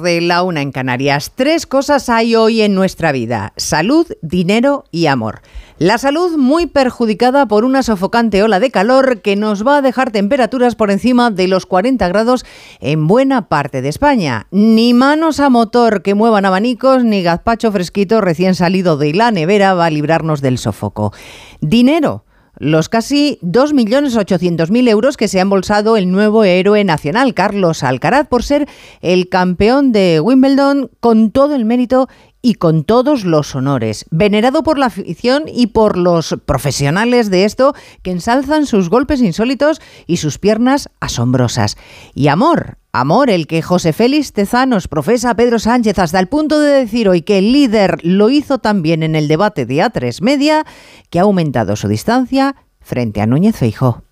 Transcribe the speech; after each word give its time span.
de 0.00 0.20
la 0.20 0.42
una 0.42 0.62
en 0.62 0.72
Canarias. 0.72 1.32
Tres 1.34 1.66
cosas 1.66 2.08
hay 2.08 2.34
hoy 2.34 2.62
en 2.62 2.74
nuestra 2.74 3.12
vida: 3.12 3.52
salud, 3.56 4.06
dinero 4.22 4.84
y 4.90 5.06
amor. 5.06 5.42
La 5.78 5.96
salud 5.98 6.36
muy 6.36 6.66
perjudicada 6.66 7.46
por 7.46 7.64
una 7.64 7.84
sofocante 7.84 8.42
ola 8.42 8.58
de 8.58 8.70
calor 8.70 9.20
que 9.20 9.36
nos 9.36 9.64
va 9.64 9.76
a 9.76 9.82
dejar 9.82 10.10
temperaturas 10.10 10.74
por 10.74 10.90
encima 10.90 11.30
de 11.30 11.46
los 11.46 11.66
40 11.66 12.08
grados 12.08 12.44
en 12.80 13.06
buena 13.06 13.48
parte 13.48 13.80
de 13.80 13.88
España. 13.88 14.48
Ni 14.50 14.92
manos 14.92 15.38
a 15.38 15.50
motor 15.50 16.02
que 16.02 16.14
muevan 16.14 16.46
abanicos, 16.46 17.04
ni 17.04 17.22
gazpacho 17.22 17.70
fresquito 17.70 18.20
recién 18.20 18.56
salido 18.56 18.96
de 18.96 19.14
la 19.14 19.30
nevera 19.30 19.74
va 19.74 19.86
a 19.86 19.90
librarnos 19.90 20.40
del 20.40 20.58
sofoco. 20.58 21.12
Dinero 21.60 22.24
los 22.58 22.88
casi 22.88 23.38
2.800.000 23.42 24.88
euros 24.88 25.16
que 25.16 25.28
se 25.28 25.38
ha 25.38 25.42
embolsado 25.42 25.96
el 25.96 26.10
nuevo 26.10 26.44
héroe 26.44 26.84
nacional, 26.84 27.34
Carlos 27.34 27.82
Alcaraz, 27.82 28.28
por 28.28 28.42
ser 28.42 28.68
el 29.00 29.28
campeón 29.28 29.92
de 29.92 30.20
Wimbledon 30.20 30.90
con 31.00 31.30
todo 31.30 31.54
el 31.54 31.64
mérito 31.64 32.08
y 32.40 32.54
con 32.54 32.84
todos 32.84 33.24
los 33.24 33.54
honores, 33.54 34.06
venerado 34.10 34.62
por 34.62 34.78
la 34.78 34.86
afición 34.86 35.44
y 35.46 35.68
por 35.68 35.96
los 35.96 36.36
profesionales 36.46 37.30
de 37.30 37.44
esto 37.44 37.74
que 38.02 38.12
ensalzan 38.12 38.66
sus 38.66 38.88
golpes 38.88 39.20
insólitos 39.20 39.80
y 40.06 40.18
sus 40.18 40.38
piernas 40.38 40.88
asombrosas. 41.00 41.76
Y 42.14 42.28
amor, 42.28 42.77
amor 42.92 43.30
el 43.30 43.46
que 43.46 43.62
José 43.62 43.92
Félix 43.92 44.32
Tezanos 44.32 44.88
profesa 44.88 45.30
a 45.30 45.34
Pedro 45.36 45.58
Sánchez 45.58 45.98
hasta 45.98 46.18
el 46.18 46.28
punto 46.28 46.60
de 46.60 46.70
decir 46.70 47.08
hoy 47.08 47.22
que 47.22 47.38
el 47.38 47.52
líder 47.52 47.98
lo 48.02 48.30
hizo 48.30 48.58
también 48.58 49.02
en 49.02 49.14
el 49.14 49.28
debate 49.28 49.66
de 49.66 49.76
A3 49.76 50.20
Media, 50.22 50.64
que 51.10 51.18
ha 51.18 51.22
aumentado 51.22 51.76
su 51.76 51.88
distancia 51.88 52.56
frente 52.80 53.20
a 53.20 53.26
Núñez 53.26 53.56
Feijó. 53.56 54.02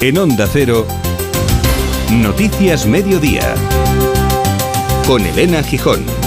En 0.00 0.16
Onda 0.16 0.48
Cero, 0.50 0.86
Noticias 2.12 2.86
Mediodía, 2.86 3.54
con 5.06 5.26
Elena 5.26 5.62
Gijón. 5.64 6.17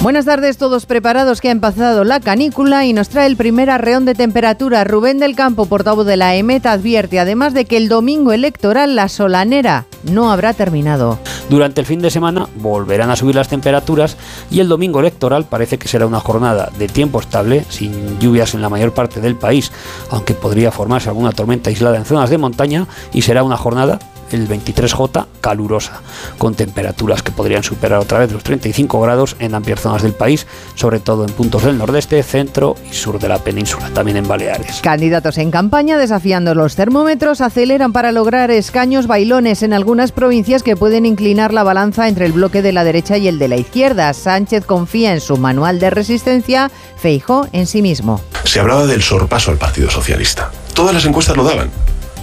Buenas 0.00 0.26
tardes, 0.26 0.58
todos 0.58 0.86
preparados 0.86 1.40
que 1.40 1.48
ha 1.48 1.50
empezado 1.50 2.04
la 2.04 2.20
canícula 2.20 2.86
y 2.86 2.92
nos 2.92 3.08
trae 3.08 3.26
el 3.26 3.36
primer 3.36 3.68
arreón 3.68 4.04
de 4.04 4.14
temperatura. 4.14 4.84
Rubén 4.84 5.18
del 5.18 5.34
Campo, 5.34 5.66
portavoz 5.66 6.06
de 6.06 6.16
la 6.16 6.36
EMET, 6.36 6.66
advierte 6.66 7.18
además 7.18 7.52
de 7.52 7.64
que 7.64 7.76
el 7.76 7.88
domingo 7.88 8.32
electoral 8.32 8.94
la 8.94 9.08
solanera 9.08 9.86
no 10.04 10.30
habrá 10.30 10.54
terminado. 10.54 11.18
Durante 11.50 11.80
el 11.80 11.86
fin 11.86 12.00
de 12.00 12.12
semana 12.12 12.48
volverán 12.54 13.10
a 13.10 13.16
subir 13.16 13.34
las 13.34 13.48
temperaturas 13.48 14.16
y 14.52 14.60
el 14.60 14.68
domingo 14.68 15.00
electoral 15.00 15.46
parece 15.46 15.78
que 15.78 15.88
será 15.88 16.06
una 16.06 16.20
jornada 16.20 16.70
de 16.78 16.86
tiempo 16.86 17.18
estable, 17.18 17.64
sin 17.68 18.20
lluvias 18.20 18.54
en 18.54 18.62
la 18.62 18.68
mayor 18.68 18.94
parte 18.94 19.20
del 19.20 19.34
país, 19.34 19.72
aunque 20.10 20.34
podría 20.34 20.70
formarse 20.70 21.08
alguna 21.08 21.32
tormenta 21.32 21.70
aislada 21.70 21.96
en 21.96 22.04
zonas 22.04 22.30
de 22.30 22.38
montaña 22.38 22.86
y 23.12 23.22
será 23.22 23.42
una 23.42 23.56
jornada 23.56 23.98
el 24.30 24.48
23J 24.48 25.26
calurosa, 25.40 26.00
con 26.38 26.54
temperaturas 26.54 27.22
que 27.22 27.32
podrían 27.32 27.62
superar 27.62 27.98
otra 28.00 28.18
vez 28.18 28.32
los 28.32 28.42
35 28.42 29.00
grados 29.00 29.36
en 29.38 29.54
amplias 29.54 29.80
zonas 29.80 30.02
del 30.02 30.12
país, 30.12 30.46
sobre 30.74 31.00
todo 31.00 31.24
en 31.24 31.32
puntos 31.32 31.64
del 31.64 31.78
nordeste, 31.78 32.22
centro 32.22 32.76
y 32.90 32.94
sur 32.94 33.18
de 33.18 33.28
la 33.28 33.38
península, 33.38 33.90
también 33.94 34.16
en 34.18 34.28
Baleares. 34.28 34.80
Candidatos 34.82 35.38
en 35.38 35.50
campaña 35.50 35.98
desafiando 35.98 36.54
los 36.54 36.76
termómetros 36.76 37.40
aceleran 37.40 37.92
para 37.92 38.12
lograr 38.12 38.50
escaños 38.50 39.06
bailones 39.06 39.62
en 39.62 39.72
algunas 39.72 40.12
provincias 40.12 40.62
que 40.62 40.76
pueden 40.76 41.06
inclinar 41.06 41.52
la 41.52 41.62
balanza 41.62 42.08
entre 42.08 42.26
el 42.26 42.32
bloque 42.32 42.62
de 42.62 42.72
la 42.72 42.84
derecha 42.84 43.16
y 43.16 43.28
el 43.28 43.38
de 43.38 43.48
la 43.48 43.56
izquierda. 43.56 44.12
Sánchez 44.12 44.64
confía 44.64 45.12
en 45.12 45.20
su 45.20 45.36
manual 45.36 45.78
de 45.78 45.90
resistencia, 45.90 46.70
Feijó 46.98 47.48
en 47.52 47.66
sí 47.66 47.80
mismo. 47.80 48.20
Se 48.44 48.60
hablaba 48.60 48.86
del 48.86 49.02
sorpaso 49.02 49.50
al 49.50 49.58
Partido 49.58 49.90
Socialista. 49.90 50.50
Todas 50.74 50.94
las 50.94 51.04
encuestas 51.04 51.36
lo 51.36 51.44
daban. 51.44 51.70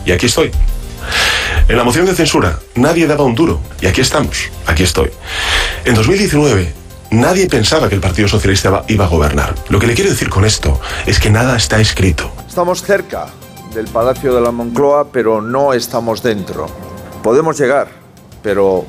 Y 0.05 0.11
aquí 0.11 0.25
estoy. 0.25 0.51
En 1.67 1.77
la 1.77 1.83
moción 1.83 2.05
de 2.05 2.13
censura 2.13 2.59
nadie 2.75 3.07
daba 3.07 3.23
un 3.23 3.33
duro 3.33 3.59
y 3.81 3.87
aquí 3.87 3.99
estamos, 4.01 4.51
aquí 4.67 4.83
estoy. 4.83 5.09
En 5.83 5.95
2019 5.95 6.71
nadie 7.09 7.47
pensaba 7.47 7.89
que 7.89 7.95
el 7.95 8.01
Partido 8.01 8.27
Socialista 8.27 8.83
iba 8.87 9.05
a 9.05 9.07
gobernar. 9.07 9.55
Lo 9.69 9.79
que 9.79 9.87
le 9.87 9.95
quiero 9.95 10.11
decir 10.11 10.29
con 10.29 10.45
esto 10.45 10.79
es 11.07 11.19
que 11.19 11.31
nada 11.31 11.57
está 11.57 11.81
escrito. 11.81 12.31
Estamos 12.47 12.83
cerca 12.83 13.29
del 13.73 13.87
Palacio 13.87 14.35
de 14.35 14.41
la 14.41 14.51
Moncloa, 14.51 15.07
pero 15.11 15.41
no 15.41 15.73
estamos 15.73 16.21
dentro. 16.21 16.67
Podemos 17.23 17.57
llegar, 17.57 17.87
pero 18.43 18.85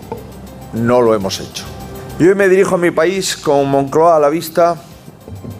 no 0.75 1.01
lo 1.01 1.15
hemos 1.15 1.41
hecho. 1.41 1.65
Yo 2.19 2.37
me 2.37 2.47
dirijo 2.47 2.75
a 2.75 2.79
mi 2.79 2.91
país 2.91 3.39
con 3.39 3.71
Moncloa 3.71 4.17
a 4.17 4.21
la 4.21 4.29
vista, 4.29 4.77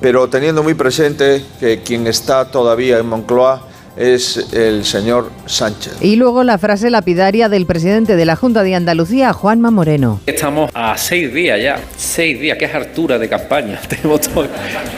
pero 0.03 0.29
teniendo 0.29 0.63
muy 0.63 0.75
presente 0.75 1.43
que 1.59 1.83
quien 1.83 2.07
está 2.09 2.51
todavía 2.51 2.99
en 2.99 3.07
Moncloa 3.07 3.63
es 3.97 4.53
el 4.53 4.85
señor 4.85 5.31
Sánchez. 5.47 5.97
Y 6.01 6.17
luego 6.17 6.45
la 6.45 6.59
frase 6.59 6.91
lapidaria 6.91 7.49
del 7.49 7.67
presidente 7.67 8.17
de 8.17 8.25
la 8.25 8.37
Junta 8.37 8.63
de 8.63 8.75
Andalucía, 8.75 9.33
Juanma 9.33 9.71
Moreno. 9.71 10.21
Estamos 10.27 10.71
a 10.75 10.97
seis 10.97 11.33
días 11.33 11.61
ya, 11.61 11.81
seis 11.97 12.39
días, 12.39 12.59
qué 12.59 12.67
es 12.67 12.75
hartura 12.75 13.19
de 13.19 13.29
campaña. 13.29 13.81
Tenemos 13.89 14.21
todo, 14.21 14.49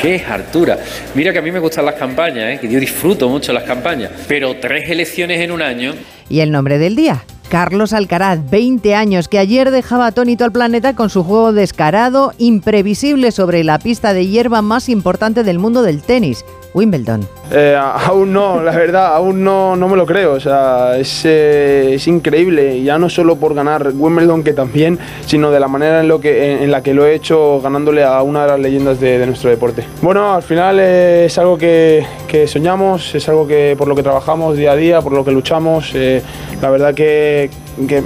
qué 0.01 0.17
es 0.17 0.27
hartura. 0.27 0.79
Mira 1.15 1.33
que 1.33 1.39
a 1.39 1.43
mí 1.43 1.53
me 1.53 1.61
gustan 1.61 1.85
las 1.85 1.95
campañas, 1.95 2.55
¿eh? 2.55 2.59
que 2.61 2.69
yo 2.69 2.81
disfruto 2.81 3.29
mucho 3.29 3.53
las 3.53 3.65
campañas, 3.65 4.11
pero 4.27 4.57
tres 4.57 4.89
elecciones 4.91 5.41
en 5.41 5.53
un 5.53 5.63
año. 5.63 5.95
¿Y 6.29 6.41
el 6.41 6.51
nombre 6.51 6.79
del 6.79 6.97
día? 6.97 7.25
Carlos 7.49 7.95
Alcaraz, 7.95 8.51
20 8.51 8.95
años, 8.95 9.27
que 9.27 9.39
ayer 9.39 9.71
dejaba 9.71 10.07
atónito 10.07 10.45
al 10.45 10.53
planeta 10.53 10.95
con 10.95 11.09
su 11.09 11.25
juego 11.25 11.55
descarado, 11.55 12.35
imprevisible 12.37 13.33
sobre 13.33 13.65
la 13.65 13.79
pista 13.79 14.13
de 14.13 14.27
hierba 14.27 14.61
más 14.61 14.91
importante 14.91 15.45
del 15.45 15.59
mundo 15.59 15.83
del 15.83 16.03
tenis. 16.03 16.45
Wimbledon. 16.75 17.27
Eh, 17.51 17.77
aún 17.79 18.33
no, 18.33 18.62
la 18.62 18.73
verdad, 18.73 19.15
aún 19.15 19.43
no, 19.43 19.75
no 19.77 19.89
me 19.89 19.97
lo 19.97 20.06
creo. 20.06 20.33
O 20.33 20.41
sea, 20.41 20.97
es, 20.99 21.25
eh, 21.25 21.95
es, 21.95 22.06
increíble, 22.06 22.83
ya 22.83 22.99
no 22.99 23.09
solo 23.09 23.37
por 23.37 23.55
ganar 23.55 23.93
Wimbledon, 23.95 24.43
que 24.43 24.53
también, 24.53 24.99
sino 25.27 25.51
de 25.51 25.61
la 25.61 25.69
manera 25.69 26.01
en, 26.01 26.09
lo 26.09 26.21
que, 26.21 26.62
en, 26.62 26.71
la 26.71 26.83
que 26.83 26.95
lo 26.95 27.06
he 27.06 27.15
hecho 27.15 27.61
ganándole 27.61 28.05
a 28.05 28.23
una 28.23 28.43
de 28.43 28.49
las 28.49 28.61
leyendas 28.61 29.01
de, 29.01 29.25
nuestro 29.27 29.51
deporte. 29.51 29.84
Bueno, 30.03 30.34
al 30.34 30.43
final 30.43 30.79
eh, 30.81 31.27
es 31.27 31.39
algo 31.39 31.56
que, 31.56 32.05
que, 32.27 32.47
soñamos, 32.47 33.15
es 33.15 33.29
algo 33.29 33.47
que 33.47 33.75
por 33.77 33.89
lo 33.89 33.95
que 33.95 34.03
trabajamos 34.03 34.56
día 34.56 34.73
a 34.73 34.77
día, 34.77 35.00
por 35.00 35.12
lo 35.12 35.25
que 35.25 35.33
luchamos. 35.33 35.93
Eh, 35.95 36.23
la 36.61 36.71
verdad 36.71 36.95
que, 36.95 37.50
que 37.87 38.03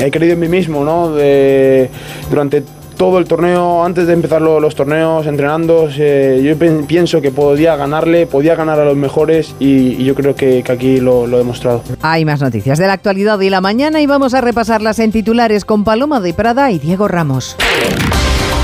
he 0.00 0.10
creído 0.10 0.34
en 0.34 0.40
mí 0.40 0.48
mismo, 0.48 0.84
¿no? 0.84 1.12
De, 1.12 1.90
durante 2.30 2.62
todo 2.98 3.18
el 3.18 3.26
torneo, 3.26 3.84
antes 3.84 4.08
de 4.08 4.12
empezar 4.12 4.42
los 4.42 4.74
torneos, 4.74 5.26
entrenando, 5.26 5.88
eh, 5.96 6.42
yo 6.44 6.86
pienso 6.86 7.22
que 7.22 7.30
podía 7.30 7.76
ganarle, 7.76 8.26
podía 8.26 8.56
ganar 8.56 8.80
a 8.80 8.84
los 8.84 8.96
mejores 8.96 9.54
y, 9.58 10.04
yo 10.04 10.14
creo 10.14 10.34
que, 10.34 10.64
aquí 10.68 11.00
lo, 11.00 11.26
lo, 11.26 11.36
he 11.36 11.38
demostrado. 11.38 11.82
Hay 12.02 12.24
más 12.24 12.42
noticias 12.42 12.78
de 12.78 12.86
la 12.86 12.94
actualidad 12.94 13.40
y 13.40 13.50
la 13.50 13.60
mañana 13.60 14.00
y 14.00 14.06
vamos 14.06 14.34
a 14.34 14.40
repasarlas 14.40 14.98
en 14.98 15.12
titulares 15.12 15.64
con 15.64 15.84
Paloma 15.84 16.20
de 16.20 16.34
Prada 16.34 16.70
y 16.72 16.78
Diego 16.78 17.06
Ramos. 17.08 17.56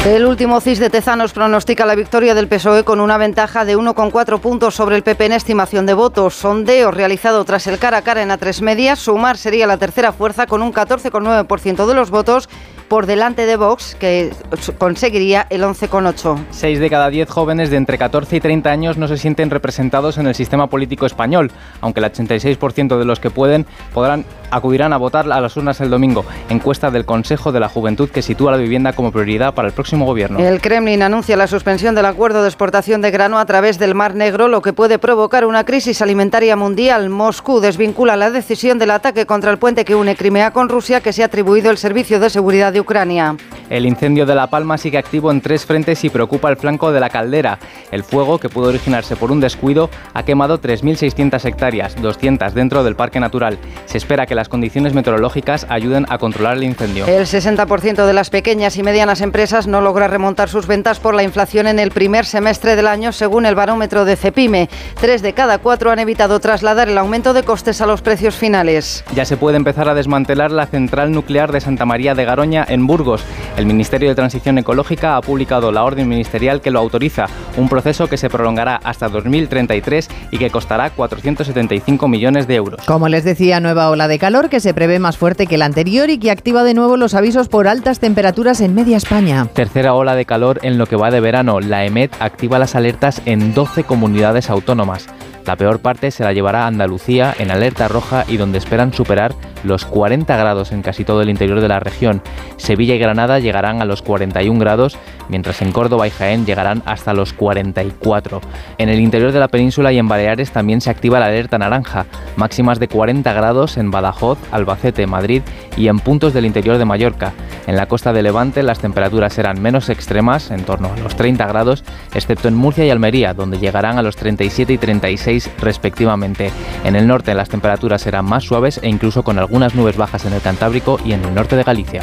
El 0.04 0.26
último 0.26 0.60
CIS 0.60 0.80
de 0.80 0.90
Tezanos 0.90 1.32
pronostica 1.32 1.86
la 1.86 1.94
victoria 1.94 2.34
del 2.34 2.46
PSOE 2.46 2.84
con 2.84 3.00
una 3.00 3.16
ventaja 3.16 3.64
de 3.64 3.78
1,4 3.78 4.38
puntos 4.38 4.74
sobre 4.74 4.96
el 4.96 5.02
PP 5.02 5.26
en 5.26 5.32
estimación 5.32 5.86
de 5.86 5.94
votos. 5.94 6.34
Sondeo 6.34 6.90
realizado 6.90 7.42
tras 7.46 7.66
el 7.68 7.78
cara 7.78 7.98
a 7.98 8.02
cara 8.02 8.22
en 8.22 8.28
A3 8.28 8.60
Medias. 8.60 8.98
Sumar 8.98 9.38
sería 9.38 9.66
la 9.66 9.78
tercera 9.78 10.12
fuerza 10.12 10.46
con 10.46 10.60
un 10.60 10.74
14,9% 10.74 11.86
de 11.86 11.94
los 11.94 12.10
votos 12.10 12.50
por 12.88 13.06
delante 13.06 13.46
de 13.46 13.56
Vox, 13.56 13.96
que 13.98 14.30
conseguiría 14.78 15.46
el 15.50 15.62
11,8. 15.62 16.46
Seis 16.50 16.78
de 16.78 16.90
cada 16.90 17.10
diez 17.10 17.28
jóvenes 17.28 17.70
de 17.70 17.76
entre 17.76 17.98
14 17.98 18.36
y 18.36 18.40
30 18.40 18.70
años 18.70 18.96
no 18.96 19.08
se 19.08 19.16
sienten 19.16 19.50
representados 19.50 20.18
en 20.18 20.26
el 20.26 20.34
sistema 20.34 20.68
político 20.68 21.06
español, 21.06 21.50
aunque 21.80 22.00
el 22.00 22.06
86% 22.06 22.98
de 22.98 23.04
los 23.04 23.20
que 23.20 23.30
pueden 23.30 23.66
podrán 23.92 24.24
acudirán 24.50 24.92
a 24.92 24.98
votar 24.98 25.30
a 25.30 25.40
las 25.40 25.56
urnas 25.56 25.80
el 25.80 25.90
domingo. 25.90 26.24
Encuesta 26.48 26.90
del 26.90 27.04
Consejo 27.04 27.50
de 27.52 27.60
la 27.60 27.68
Juventud 27.68 28.08
que 28.08 28.22
sitúa 28.22 28.52
la 28.52 28.56
vivienda 28.56 28.92
como 28.92 29.10
prioridad 29.10 29.54
para 29.54 29.68
el 29.68 29.74
próximo 29.74 30.06
gobierno. 30.06 30.38
El 30.38 30.60
Kremlin 30.60 31.02
anuncia 31.02 31.36
la 31.36 31.46
suspensión 31.46 31.94
del 31.94 32.06
acuerdo 32.06 32.42
de 32.42 32.48
exportación 32.48 33.00
de 33.00 33.10
grano 33.10 33.38
a 33.38 33.46
través 33.46 33.78
del 33.78 33.94
Mar 33.94 34.14
Negro, 34.14 34.48
lo 34.48 34.62
que 34.62 34.72
puede 34.72 34.98
provocar 34.98 35.44
una 35.44 35.64
crisis 35.64 36.02
alimentaria 36.02 36.56
mundial. 36.56 37.10
Moscú 37.10 37.60
desvincula 37.60 38.16
la 38.16 38.30
decisión 38.30 38.78
del 38.78 38.92
ataque 38.92 39.26
contra 39.26 39.50
el 39.50 39.58
puente 39.58 39.84
que 39.84 39.94
une 39.94 40.16
Crimea 40.16 40.52
con 40.52 40.68
Rusia, 40.68 41.00
que 41.00 41.12
se 41.12 41.22
ha 41.22 41.26
atribuido 41.26 41.70
el 41.70 41.78
Servicio 41.78 42.20
de 42.20 42.30
Seguridad 42.30 42.73
de 42.74 42.80
Ucrania. 42.80 43.36
El 43.70 43.86
incendio 43.86 44.26
de 44.26 44.34
La 44.34 44.48
Palma 44.48 44.76
sigue 44.76 44.98
activo 44.98 45.30
en 45.30 45.40
tres 45.40 45.64
frentes 45.64 46.04
y 46.04 46.10
preocupa 46.10 46.50
el 46.50 46.58
flanco 46.58 46.92
de 46.92 47.00
la 47.00 47.08
caldera. 47.08 47.58
El 47.90 48.04
fuego, 48.04 48.38
que 48.38 48.50
pudo 48.50 48.68
originarse 48.68 49.16
por 49.16 49.32
un 49.32 49.40
descuido, 49.40 49.88
ha 50.12 50.22
quemado 50.24 50.60
3.600 50.60 51.42
hectáreas, 51.46 51.96
200 52.00 52.52
dentro 52.52 52.84
del 52.84 52.94
parque 52.94 53.20
natural. 53.20 53.58
Se 53.86 53.96
espera 53.96 54.26
que 54.26 54.34
las 54.34 54.50
condiciones 54.50 54.92
meteorológicas 54.92 55.66
ayuden 55.70 56.04
a 56.10 56.18
controlar 56.18 56.58
el 56.58 56.64
incendio. 56.64 57.06
El 57.06 57.24
60% 57.24 58.04
de 58.04 58.12
las 58.12 58.28
pequeñas 58.28 58.76
y 58.76 58.82
medianas 58.82 59.22
empresas 59.22 59.66
no 59.66 59.80
logra 59.80 60.08
remontar 60.08 60.50
sus 60.50 60.66
ventas 60.66 61.00
por 61.00 61.14
la 61.14 61.22
inflación 61.22 61.66
en 61.66 61.78
el 61.78 61.90
primer 61.90 62.26
semestre 62.26 62.76
del 62.76 62.86
año, 62.86 63.12
según 63.12 63.46
el 63.46 63.54
barómetro 63.54 64.04
de 64.04 64.16
Cepime. 64.16 64.68
Tres 65.00 65.22
de 65.22 65.32
cada 65.32 65.58
cuatro 65.58 65.90
han 65.90 66.00
evitado 66.00 66.38
trasladar 66.38 66.90
el 66.90 66.98
aumento 66.98 67.32
de 67.32 67.42
costes 67.44 67.80
a 67.80 67.86
los 67.86 68.02
precios 68.02 68.34
finales. 68.34 69.04
Ya 69.14 69.24
se 69.24 69.38
puede 69.38 69.56
empezar 69.56 69.88
a 69.88 69.94
desmantelar 69.94 70.50
la 70.50 70.66
central 70.66 71.12
nuclear 71.12 71.50
de 71.50 71.60
Santa 71.60 71.86
María 71.86 72.14
de 72.14 72.24
Garoña 72.24 72.63
España 72.64 72.74
en 72.74 72.86
Burgos. 72.86 73.22
El 73.56 73.66
Ministerio 73.66 74.08
de 74.08 74.14
Transición 74.14 74.58
Ecológica 74.58 75.16
ha 75.16 75.20
publicado 75.20 75.70
la 75.70 75.84
orden 75.84 76.08
ministerial 76.08 76.60
que 76.60 76.70
lo 76.70 76.80
autoriza, 76.80 77.26
un 77.56 77.68
proceso 77.68 78.08
que 78.08 78.16
se 78.16 78.28
prolongará 78.28 78.80
hasta 78.82 79.08
2033 79.08 80.08
y 80.30 80.38
que 80.38 80.50
costará 80.50 80.90
475 80.90 82.08
millones 82.08 82.46
de 82.46 82.56
euros. 82.56 82.84
Como 82.86 83.08
les 83.08 83.24
decía, 83.24 83.60
nueva 83.60 83.90
ola 83.90 84.08
de 84.08 84.18
calor 84.18 84.48
que 84.48 84.60
se 84.60 84.74
prevé 84.74 84.98
más 84.98 85.16
fuerte 85.16 85.46
que 85.46 85.58
la 85.58 85.66
anterior 85.66 86.10
y 86.10 86.18
que 86.18 86.30
activa 86.30 86.64
de 86.64 86.74
nuevo 86.74 86.96
los 86.96 87.14
avisos 87.14 87.48
por 87.48 87.68
altas 87.68 88.00
temperaturas 88.00 88.60
en 88.60 88.74
media 88.74 88.96
España. 88.96 89.46
Tercera 89.52 89.94
ola 89.94 90.14
de 90.14 90.24
calor 90.24 90.60
en 90.62 90.78
lo 90.78 90.86
que 90.86 90.96
va 90.96 91.10
de 91.10 91.20
verano. 91.20 91.60
La 91.60 91.84
EMET 91.84 92.12
activa 92.20 92.58
las 92.58 92.74
alertas 92.74 93.22
en 93.24 93.54
12 93.54 93.84
comunidades 93.84 94.50
autónomas. 94.50 95.06
La 95.46 95.56
peor 95.56 95.80
parte 95.80 96.10
se 96.10 96.24
la 96.24 96.32
llevará 96.32 96.66
Andalucía 96.66 97.34
en 97.38 97.50
alerta 97.50 97.86
roja 97.86 98.24
y 98.28 98.38
donde 98.38 98.58
esperan 98.58 98.94
superar 98.94 99.34
los 99.62 99.84
40 99.84 100.36
grados 100.36 100.72
en 100.72 100.82
casi 100.82 101.04
todo 101.04 101.22
el 101.22 101.28
interior 101.28 101.60
de 101.60 101.68
la 101.68 101.80
región. 101.80 102.22
Sevilla 102.56 102.94
y 102.94 102.98
Granada 102.98 103.38
llegarán 103.38 103.82
a 103.82 103.84
los 103.84 104.02
41 104.02 104.58
grados, 104.58 104.98
mientras 105.28 105.60
en 105.62 105.72
Córdoba 105.72 106.06
y 106.06 106.10
Jaén 106.10 106.46
llegarán 106.46 106.82
hasta 106.86 107.14
los 107.14 107.32
44. 107.32 108.40
En 108.78 108.88
el 108.88 109.00
interior 109.00 109.32
de 109.32 109.40
la 109.40 109.48
península 109.48 109.92
y 109.92 109.98
en 109.98 110.08
Baleares 110.08 110.50
también 110.50 110.80
se 110.80 110.90
activa 110.90 111.20
la 111.20 111.26
alerta 111.26 111.58
naranja, 111.58 112.06
máximas 112.36 112.78
de 112.78 112.88
40 112.88 113.32
grados 113.32 113.76
en 113.76 113.90
Badajoz, 113.90 114.38
Albacete, 114.50 115.06
Madrid 115.06 115.42
y 115.76 115.88
en 115.88 115.98
puntos 115.98 116.32
del 116.34 116.46
interior 116.46 116.78
de 116.78 116.84
Mallorca. 116.84 117.32
En 117.66 117.76
la 117.76 117.86
costa 117.86 118.12
de 118.12 118.22
Levante 118.22 118.62
las 118.62 118.78
temperaturas 118.78 119.32
serán 119.32 119.62
menos 119.62 119.88
extremas, 119.88 120.50
en 120.50 120.64
torno 120.64 120.90
a 120.92 121.00
los 121.00 121.16
30 121.16 121.46
grados, 121.46 121.84
excepto 122.14 122.48
en 122.48 122.54
Murcia 122.54 122.84
y 122.84 122.90
Almería, 122.90 123.32
donde 123.32 123.58
llegarán 123.58 123.98
a 123.98 124.02
los 124.02 124.16
37 124.16 124.74
y 124.74 124.78
36 124.78 125.32
respectivamente. 125.58 126.50
En 126.84 126.96
el 126.96 127.06
norte 127.06 127.34
las 127.34 127.48
temperaturas 127.48 128.02
serán 128.02 128.24
más 128.24 128.44
suaves 128.44 128.80
e 128.82 128.88
incluso 128.88 129.22
con 129.22 129.38
algunas 129.38 129.74
nubes 129.74 129.96
bajas 129.96 130.24
en 130.24 130.32
el 130.32 130.40
Cantábrico 130.40 130.98
y 131.04 131.12
en 131.12 131.24
el 131.24 131.34
norte 131.34 131.56
de 131.56 131.64
Galicia. 131.64 132.02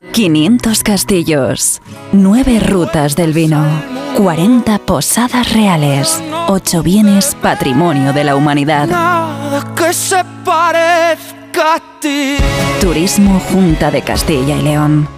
500 0.00 0.84
castillos, 0.84 1.82
9 2.12 2.60
rutas 2.60 3.16
del 3.16 3.32
vino, 3.32 3.64
40 4.16 4.78
posadas 4.78 5.52
reales, 5.52 6.22
8 6.46 6.84
bienes 6.84 7.36
patrimonio 7.42 8.12
de 8.12 8.22
la 8.22 8.36
humanidad. 8.36 8.88
que 9.74 9.92
se 9.92 10.22
parezca 10.44 11.74
a 11.74 12.00
ti. 12.00 12.36
Turismo 12.80 13.40
Junta 13.50 13.90
de 13.90 14.02
Castilla 14.02 14.56
y 14.56 14.62
León. 14.62 15.17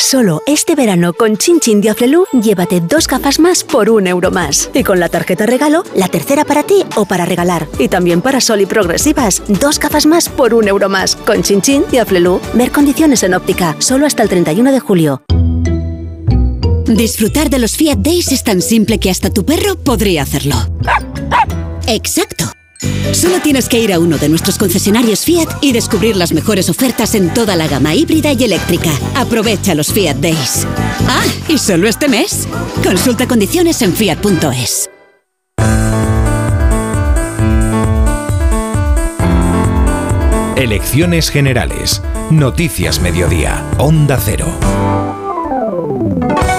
Solo 0.00 0.42
este 0.46 0.74
verano 0.74 1.12
con 1.12 1.36
Chin 1.36 1.60
Chin 1.60 1.82
Diaflelu 1.82 2.24
llévate 2.32 2.80
dos 2.80 3.06
gafas 3.06 3.38
más 3.38 3.62
por 3.62 3.90
un 3.90 4.06
euro 4.06 4.30
más. 4.30 4.70
Y 4.72 4.82
con 4.82 4.98
la 4.98 5.10
tarjeta 5.10 5.44
regalo, 5.44 5.84
la 5.94 6.08
tercera 6.08 6.46
para 6.46 6.62
ti 6.62 6.86
o 6.96 7.04
para 7.04 7.26
regalar. 7.26 7.68
Y 7.78 7.88
también 7.88 8.22
para 8.22 8.40
Sol 8.40 8.62
y 8.62 8.66
Progresivas, 8.66 9.42
dos 9.46 9.78
gafas 9.78 10.06
más 10.06 10.30
por 10.30 10.54
un 10.54 10.66
euro 10.68 10.88
más. 10.88 11.16
Con 11.16 11.42
Chin 11.42 11.60
Chin 11.60 11.84
Diaflelu, 11.90 12.40
ver 12.54 12.72
condiciones 12.72 13.22
en 13.24 13.34
óptica, 13.34 13.76
solo 13.78 14.06
hasta 14.06 14.22
el 14.22 14.30
31 14.30 14.72
de 14.72 14.80
julio. 14.80 15.22
Disfrutar 16.86 17.50
de 17.50 17.58
los 17.58 17.76
Fiat 17.76 17.98
Days 17.98 18.32
es 18.32 18.42
tan 18.42 18.62
simple 18.62 18.98
que 18.98 19.10
hasta 19.10 19.28
tu 19.28 19.44
perro 19.44 19.76
podría 19.76 20.22
hacerlo. 20.22 20.56
Exacto. 21.86 22.50
Solo 23.12 23.40
tienes 23.40 23.68
que 23.68 23.78
ir 23.78 23.92
a 23.92 23.98
uno 23.98 24.18
de 24.18 24.28
nuestros 24.28 24.56
concesionarios 24.58 25.24
Fiat 25.24 25.48
y 25.60 25.72
descubrir 25.72 26.16
las 26.16 26.32
mejores 26.32 26.70
ofertas 26.70 27.14
en 27.14 27.32
toda 27.34 27.56
la 27.56 27.68
gama 27.68 27.94
híbrida 27.94 28.32
y 28.32 28.44
eléctrica. 28.44 28.90
Aprovecha 29.14 29.74
los 29.74 29.92
Fiat 29.92 30.16
Days. 30.16 30.66
Ah, 31.08 31.24
y 31.48 31.58
solo 31.58 31.88
este 31.88 32.08
mes. 32.08 32.46
Consulta 32.82 33.26
condiciones 33.26 33.82
en 33.82 33.94
fiat.es. 33.94 34.90
Elecciones 40.56 41.30
Generales. 41.30 42.02
Noticias 42.30 43.00
Mediodía. 43.00 43.64
Onda 43.78 44.20
Cero. 44.22 44.54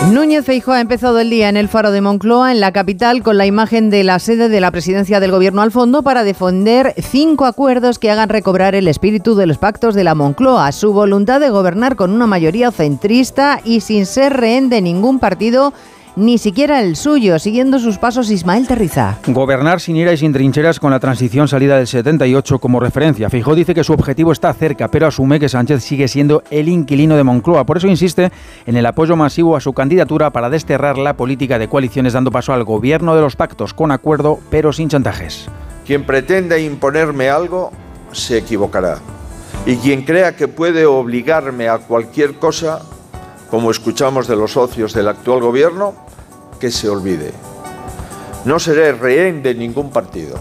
Núñez 0.09 0.43
Feijóo 0.45 0.73
ha 0.73 0.81
empezado 0.81 1.19
el 1.19 1.29
día 1.29 1.47
en 1.47 1.57
el 1.57 1.69
Faro 1.69 1.91
de 1.91 2.01
Moncloa, 2.01 2.51
en 2.51 2.59
la 2.59 2.71
capital, 2.71 3.21
con 3.21 3.37
la 3.37 3.45
imagen 3.45 3.91
de 3.91 4.03
la 4.03 4.17
sede 4.17 4.49
de 4.49 4.59
la 4.59 4.71
presidencia 4.71 5.19
del 5.19 5.31
gobierno 5.31 5.61
al 5.61 5.71
fondo 5.71 6.01
para 6.01 6.23
defender 6.23 6.95
cinco 6.97 7.45
acuerdos 7.45 7.99
que 7.99 8.09
hagan 8.09 8.27
recobrar 8.27 8.73
el 8.73 8.87
espíritu 8.87 9.35
de 9.35 9.45
los 9.45 9.59
pactos 9.59 9.93
de 9.93 10.03
la 10.03 10.15
Moncloa, 10.15 10.71
su 10.71 10.91
voluntad 10.91 11.39
de 11.39 11.51
gobernar 11.51 11.95
con 11.95 12.11
una 12.11 12.25
mayoría 12.25 12.71
centrista 12.71 13.61
y 13.63 13.81
sin 13.81 14.07
ser 14.07 14.33
rehén 14.33 14.69
de 14.69 14.81
ningún 14.81 15.19
partido 15.19 15.71
ni 16.15 16.37
siquiera 16.37 16.81
el 16.81 16.95
suyo, 16.95 17.39
siguiendo 17.39 17.79
sus 17.79 17.97
pasos 17.97 18.29
Ismael 18.29 18.67
Terriza. 18.67 19.17
Gobernar 19.27 19.79
sin 19.79 19.95
ira 19.95 20.13
y 20.13 20.17
sin 20.17 20.33
trincheras 20.33 20.79
con 20.79 20.91
la 20.91 20.99
transición 20.99 21.47
salida 21.47 21.77
del 21.77 21.87
78 21.87 22.59
como 22.59 22.79
referencia. 22.79 23.29
Fijó 23.29 23.55
dice 23.55 23.73
que 23.73 23.83
su 23.83 23.93
objetivo 23.93 24.31
está 24.31 24.53
cerca, 24.53 24.87
pero 24.89 25.07
asume 25.07 25.39
que 25.39 25.49
Sánchez 25.49 25.83
sigue 25.83 26.07
siendo 26.07 26.43
el 26.51 26.67
inquilino 26.67 27.15
de 27.15 27.23
Moncloa. 27.23 27.65
Por 27.65 27.77
eso 27.77 27.87
insiste 27.87 28.31
en 28.65 28.77
el 28.77 28.85
apoyo 28.85 29.15
masivo 29.15 29.55
a 29.55 29.61
su 29.61 29.73
candidatura 29.73 30.31
para 30.31 30.49
desterrar 30.49 30.97
la 30.97 31.15
política 31.15 31.59
de 31.59 31.67
coaliciones, 31.67 32.13
dando 32.13 32.31
paso 32.31 32.53
al 32.53 32.63
gobierno 32.63 33.15
de 33.15 33.21
los 33.21 33.35
pactos 33.35 33.73
con 33.73 33.91
acuerdo, 33.91 34.39
pero 34.49 34.73
sin 34.73 34.89
chantajes. 34.89 35.47
Quien 35.85 36.05
pretenda 36.05 36.57
imponerme 36.57 37.29
algo 37.29 37.71
se 38.11 38.37
equivocará. 38.37 38.99
Y 39.65 39.77
quien 39.77 40.03
crea 40.03 40.35
que 40.35 40.47
puede 40.47 40.85
obligarme 40.85 41.69
a 41.69 41.77
cualquier 41.77 42.35
cosa 42.35 42.81
como 43.51 43.69
escuchamos 43.69 44.27
de 44.27 44.37
los 44.37 44.53
socios 44.53 44.93
del 44.93 45.09
actual 45.09 45.41
gobierno, 45.41 45.93
que 46.59 46.71
se 46.71 46.87
olvide. 46.87 47.33
No 48.45 48.59
seré 48.59 48.93
rehén 48.93 49.43
de 49.43 49.53
ningún 49.53 49.91
partido, 49.91 50.39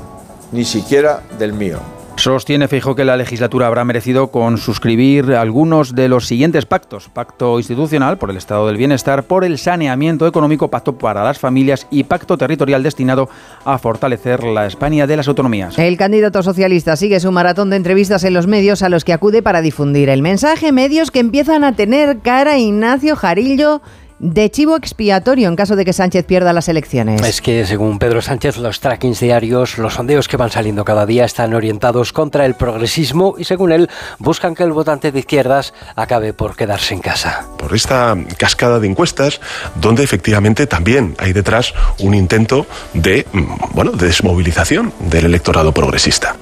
ni 0.52 0.64
siquiera 0.64 1.20
del 1.36 1.52
mío. 1.52 1.80
Sostiene 2.20 2.68
Feijóo 2.68 2.94
que 2.94 3.06
la 3.06 3.16
legislatura 3.16 3.66
habrá 3.66 3.82
merecido 3.82 4.26
con 4.26 4.58
suscribir 4.58 5.32
algunos 5.32 5.94
de 5.94 6.06
los 6.10 6.26
siguientes 6.26 6.66
pactos. 6.66 7.08
Pacto 7.08 7.58
institucional 7.58 8.18
por 8.18 8.30
el 8.30 8.36
estado 8.36 8.66
del 8.66 8.76
bienestar, 8.76 9.22
por 9.22 9.42
el 9.42 9.56
saneamiento 9.56 10.26
económico, 10.26 10.68
pacto 10.68 10.98
para 10.98 11.24
las 11.24 11.38
familias 11.38 11.86
y 11.90 12.04
pacto 12.04 12.36
territorial 12.36 12.82
destinado 12.82 13.30
a 13.64 13.78
fortalecer 13.78 14.44
la 14.44 14.66
España 14.66 15.06
de 15.06 15.16
las 15.16 15.28
autonomías. 15.28 15.78
El 15.78 15.96
candidato 15.96 16.42
socialista 16.42 16.94
sigue 16.94 17.20
su 17.20 17.32
maratón 17.32 17.70
de 17.70 17.76
entrevistas 17.76 18.22
en 18.24 18.34
los 18.34 18.46
medios 18.46 18.82
a 18.82 18.90
los 18.90 19.02
que 19.02 19.14
acude 19.14 19.40
para 19.40 19.62
difundir 19.62 20.10
el 20.10 20.20
mensaje. 20.20 20.72
Medios 20.72 21.10
que 21.10 21.20
empiezan 21.20 21.64
a 21.64 21.74
tener 21.74 22.18
cara 22.18 22.58
Ignacio 22.58 23.16
Jarillo 23.16 23.80
de 24.20 24.50
chivo 24.50 24.76
expiatorio 24.76 25.48
en 25.48 25.56
caso 25.56 25.76
de 25.76 25.84
que 25.84 25.92
Sánchez 25.92 26.26
pierda 26.26 26.52
las 26.52 26.68
elecciones. 26.68 27.22
Es 27.22 27.40
que 27.40 27.66
según 27.66 27.98
Pedro 27.98 28.20
Sánchez, 28.20 28.58
los 28.58 28.80
trackings 28.80 29.18
diarios, 29.18 29.78
los 29.78 29.94
sondeos 29.94 30.28
que 30.28 30.36
van 30.36 30.50
saliendo 30.50 30.84
cada 30.84 31.06
día 31.06 31.24
están 31.24 31.54
orientados 31.54 32.12
contra 32.12 32.44
el 32.44 32.54
progresismo 32.54 33.34
y 33.38 33.44
según 33.44 33.72
él 33.72 33.88
buscan 34.18 34.54
que 34.54 34.62
el 34.62 34.72
votante 34.72 35.10
de 35.10 35.18
izquierdas 35.18 35.72
acabe 35.96 36.34
por 36.34 36.54
quedarse 36.54 36.94
en 36.94 37.00
casa. 37.00 37.46
Por 37.58 37.74
esta 37.74 38.16
cascada 38.36 38.78
de 38.78 38.88
encuestas 38.88 39.40
donde 39.74 40.04
efectivamente 40.04 40.66
también 40.66 41.14
hay 41.18 41.32
detrás 41.32 41.72
un 41.98 42.14
intento 42.14 42.66
de, 42.92 43.26
mm, 43.32 43.74
bueno, 43.74 43.92
de 43.92 44.06
desmovilización 44.06 44.92
del 45.00 45.24
electorado 45.24 45.72
progresista. 45.72 46.36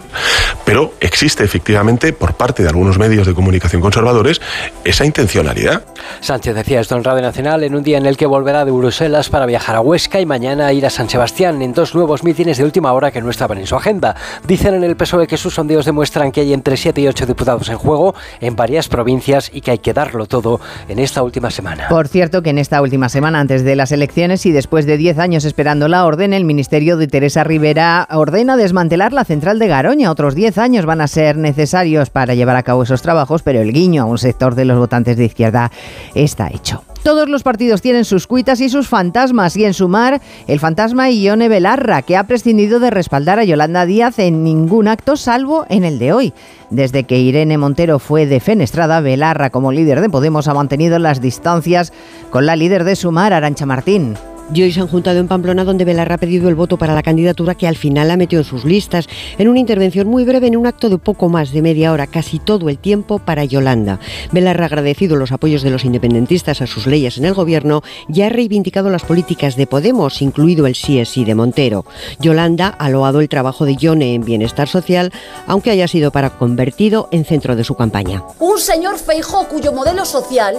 Pero 0.65 0.93
existe 1.01 1.45
efectivamente 1.45 2.13
por 2.13 2.35
parte 2.35 2.63
de 2.63 2.69
algunos 2.69 2.99
medios 2.99 3.27
de 3.27 3.35
comunicación 3.35 3.81
conservadores 3.81 4.41
esa 4.85 5.05
intencionalidad. 5.05 5.85
Sánchez 6.21 6.55
decía 6.55 6.81
esto 6.81 6.97
en 6.97 7.05
Radio 7.05 7.23
Nacional 7.23 7.65
en 7.65 7.75
un 7.75 7.83
día 7.83 7.99
en 7.99 8.07
el 8.07 8.17
que 8.17 8.27
volverá 8.27 8.65
de 8.65 8.71
Bruselas 8.71 9.29
para 9.31 9.47
viajar 9.47 9.77
a 9.77 9.81
Huesca 9.81 10.21
y 10.21 10.27
mañana 10.27 10.73
ir 10.73 10.85
a 10.87 10.91
San 10.91 11.09
Sebastián 11.09 11.63
en 11.63 11.73
dos 11.73 11.95
nuevos 11.95 12.23
mítines 12.23 12.59
de 12.59 12.65
última 12.65 12.93
hora 12.93 13.11
que 13.11 13.23
no 13.23 13.31
estaban 13.31 13.59
en 13.59 13.67
su 13.67 13.77
agenda. 13.77 14.15
Dicen 14.47 14.75
en 14.75 14.85
el 14.85 14.97
PSOE 14.97 15.27
que 15.27 15.37
sus 15.37 15.55
sondeos 15.55 15.85
demuestran 15.85 16.33
que 16.33 16.43
hay 16.43 16.53
entre 16.53 16.77
7 16.77 17.01
y 17.01 17.09
8 17.09 17.27
diputados 17.27 17.69
en 17.69 17.79
juego 17.79 18.15
en 18.41 18.57
varias 18.57 18.89
provincias 18.89 19.51
y 19.53 19.61
que 19.61 19.73
hay 19.73 19.79
que 19.79 19.93
darlo 19.93 20.27
todo 20.27 20.61
en 20.89 20.99
esta 20.99 21.23
última 21.23 21.51
semana. 21.51 21.89
Por 21.89 22.09
cierto 22.09 22.43
que 22.43 22.51
en 22.51 22.59
esta 22.59 22.83
última 22.83 23.09
semana 23.09 23.41
antes 23.41 23.65
de 23.65 23.77
las 23.77 23.93
elecciones 23.93 24.47
y 24.47 24.53
después 24.53 24.87
de 24.87 24.97
10 24.97 25.19
años 25.19 25.45
esperando 25.45 25.89
la 25.89 26.05
orden, 26.05 26.33
el 26.33 26.45
Ministerio 26.45 26.97
de 26.97 27.09
Teresa 27.09 27.45
Rivera 27.45 28.07
ordena 28.11 28.57
desmantelar 28.57 29.13
la 29.13 29.25
central 29.25 29.59
de 29.59 29.69
Garoña 29.69 29.98
Otros 30.07 30.35
10 30.35 30.59
años 30.59 30.87
van 30.87 31.01
a 31.01 31.09
ser 31.09 31.37
necesarios 31.37 32.11
para 32.11 32.35
llevar 32.35 32.57
a 32.57 32.63
cabo 32.63 32.85
esos 32.85 33.03
trabajos, 33.03 33.43
pero 33.43 33.61
el 33.61 33.73
guiño 33.73 34.03
a 34.03 34.07
un 34.07 34.19
sector 34.19 34.55
de 34.55 34.65
los 34.65 34.79
votantes 34.79 35.17
de 35.17 35.25
izquierda 35.25 35.73
está 36.15 36.49
hecho. 36.49 36.85
Todos 37.03 37.29
los 37.29 37.43
partidos 37.43 37.81
tienen 37.81 38.05
sus 38.05 38.27
cuitas 38.27 38.61
y 38.61 38.69
sus 38.69 38.89
fantasmas, 38.89 39.57
y 39.57 39.65
en 39.65 39.75
sumar, 39.75 40.21
el 40.47 40.61
fantasma 40.61 41.11
Ione 41.11 41.49
Belarra, 41.49 42.03
que 42.03 42.17
ha 42.17 42.25
prescindido 42.25 42.81
de 42.81 42.91
respaldar 42.91 43.39
a 43.39 43.45
Yolanda 43.45 43.87
Díaz 43.87 44.19
en 44.19 44.45
ningún 44.45 44.89
acto 44.89 45.17
salvo 45.17 45.65
en 45.69 45.85
el 45.85 45.99
de 45.99 46.13
hoy. 46.13 46.35
Desde 46.71 47.05
que 47.05 47.19
Irene 47.19 47.57
Montero 47.57 47.99
fue 47.99 48.27
defenestrada, 48.27 49.01
Belarra, 49.01 49.51
como 49.51 49.73
líder 49.73 50.01
de 50.01 50.11
Podemos, 50.11 50.49
ha 50.49 50.55
mantenido 50.55 50.99
las 50.99 51.21
distancias 51.21 51.93
con 52.31 52.47
la 52.47 52.57
líder 52.57 52.85
de 52.85 52.97
Sumar, 52.97 53.33
Arancha 53.33 53.65
Martín. 53.65 54.17
Y 54.55 54.73
se 54.73 54.81
han 54.81 54.89
juntado 54.89 55.19
en 55.19 55.29
Pamplona 55.29 55.65
donde 55.65 55.85
Belarra 55.85 56.15
ha 56.15 56.19
pedido 56.19 56.49
el 56.49 56.55
voto 56.55 56.79
para 56.79 56.95
la 56.95 57.03
candidatura 57.03 57.55
que 57.55 57.69
al 57.69 57.77
final 57.77 58.09
la 58.09 58.17
metió 58.17 58.39
en 58.39 58.45
sus 58.45 58.65
listas, 58.65 59.07
en 59.37 59.49
una 59.49 59.61
intervención 59.61 60.09
muy 60.09 60.25
breve 60.25 60.47
en 60.47 60.57
un 60.57 60.67
acto 60.67 60.89
de 60.89 60.99
poco 60.99 61.29
más 61.29 61.53
de 61.53 61.63
media 61.63 61.93
hora, 61.93 62.07
casi 62.07 62.39
todo 62.39 62.69
el 62.69 62.79
tiempo 62.79 63.19
para 63.19 63.45
Yolanda. 63.45 64.01
Belarra 64.33 64.65
ha 64.65 64.67
agradecido 64.67 65.17
los 65.17 65.33
apoyos 65.33 65.63
de 65.63 65.71
los 65.71 65.85
independentistas 65.85 66.63
a 66.63 66.67
sus 66.67 66.87
leyes 66.87 67.19
en 67.19 67.27
el 67.27 67.35
gobierno 67.35 67.83
y 68.09 68.23
ha 68.23 68.31
reivindicado 68.31 68.91
las 68.91 69.05
políticas 69.05 69.55
de 69.57 69.67
Podemos, 69.67 70.23
incluido 70.23 70.67
el 70.67 70.75
sí 70.75 70.99
es 70.99 71.11
sí 71.11 71.25
de 71.25 71.35
Montero. 71.35 71.85
Yolanda 72.19 72.69
ha 72.69 72.89
loado 72.89 73.21
el 73.21 73.29
trabajo 73.29 73.65
de 73.65 73.77
Yone 73.77 74.15
en 74.15 74.25
bienestar 74.25 74.67
social, 74.67 75.13
aunque 75.47 75.71
haya 75.71 75.89
sido 75.89 76.11
para 76.11 76.31
convertido 76.31 77.09
en 77.13 77.25
centro 77.25 77.55
de 77.55 77.65
su 77.65 77.75
campaña. 77.75 78.23
Un 78.39 78.59
señor 78.59 78.99
Feijó 78.99 79.47
cuyo 79.49 79.73
modelo 79.73 80.05
social, 80.05 80.57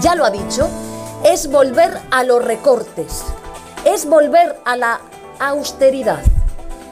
ya 0.00 0.14
lo 0.14 0.24
ha 0.24 0.30
dicho, 0.30 0.68
es 1.24 1.48
volver 1.48 2.00
a 2.10 2.24
los 2.24 2.44
recortes, 2.44 3.22
es 3.84 4.06
volver 4.06 4.58
a 4.64 4.76
la 4.76 5.00
austeridad. 5.38 6.20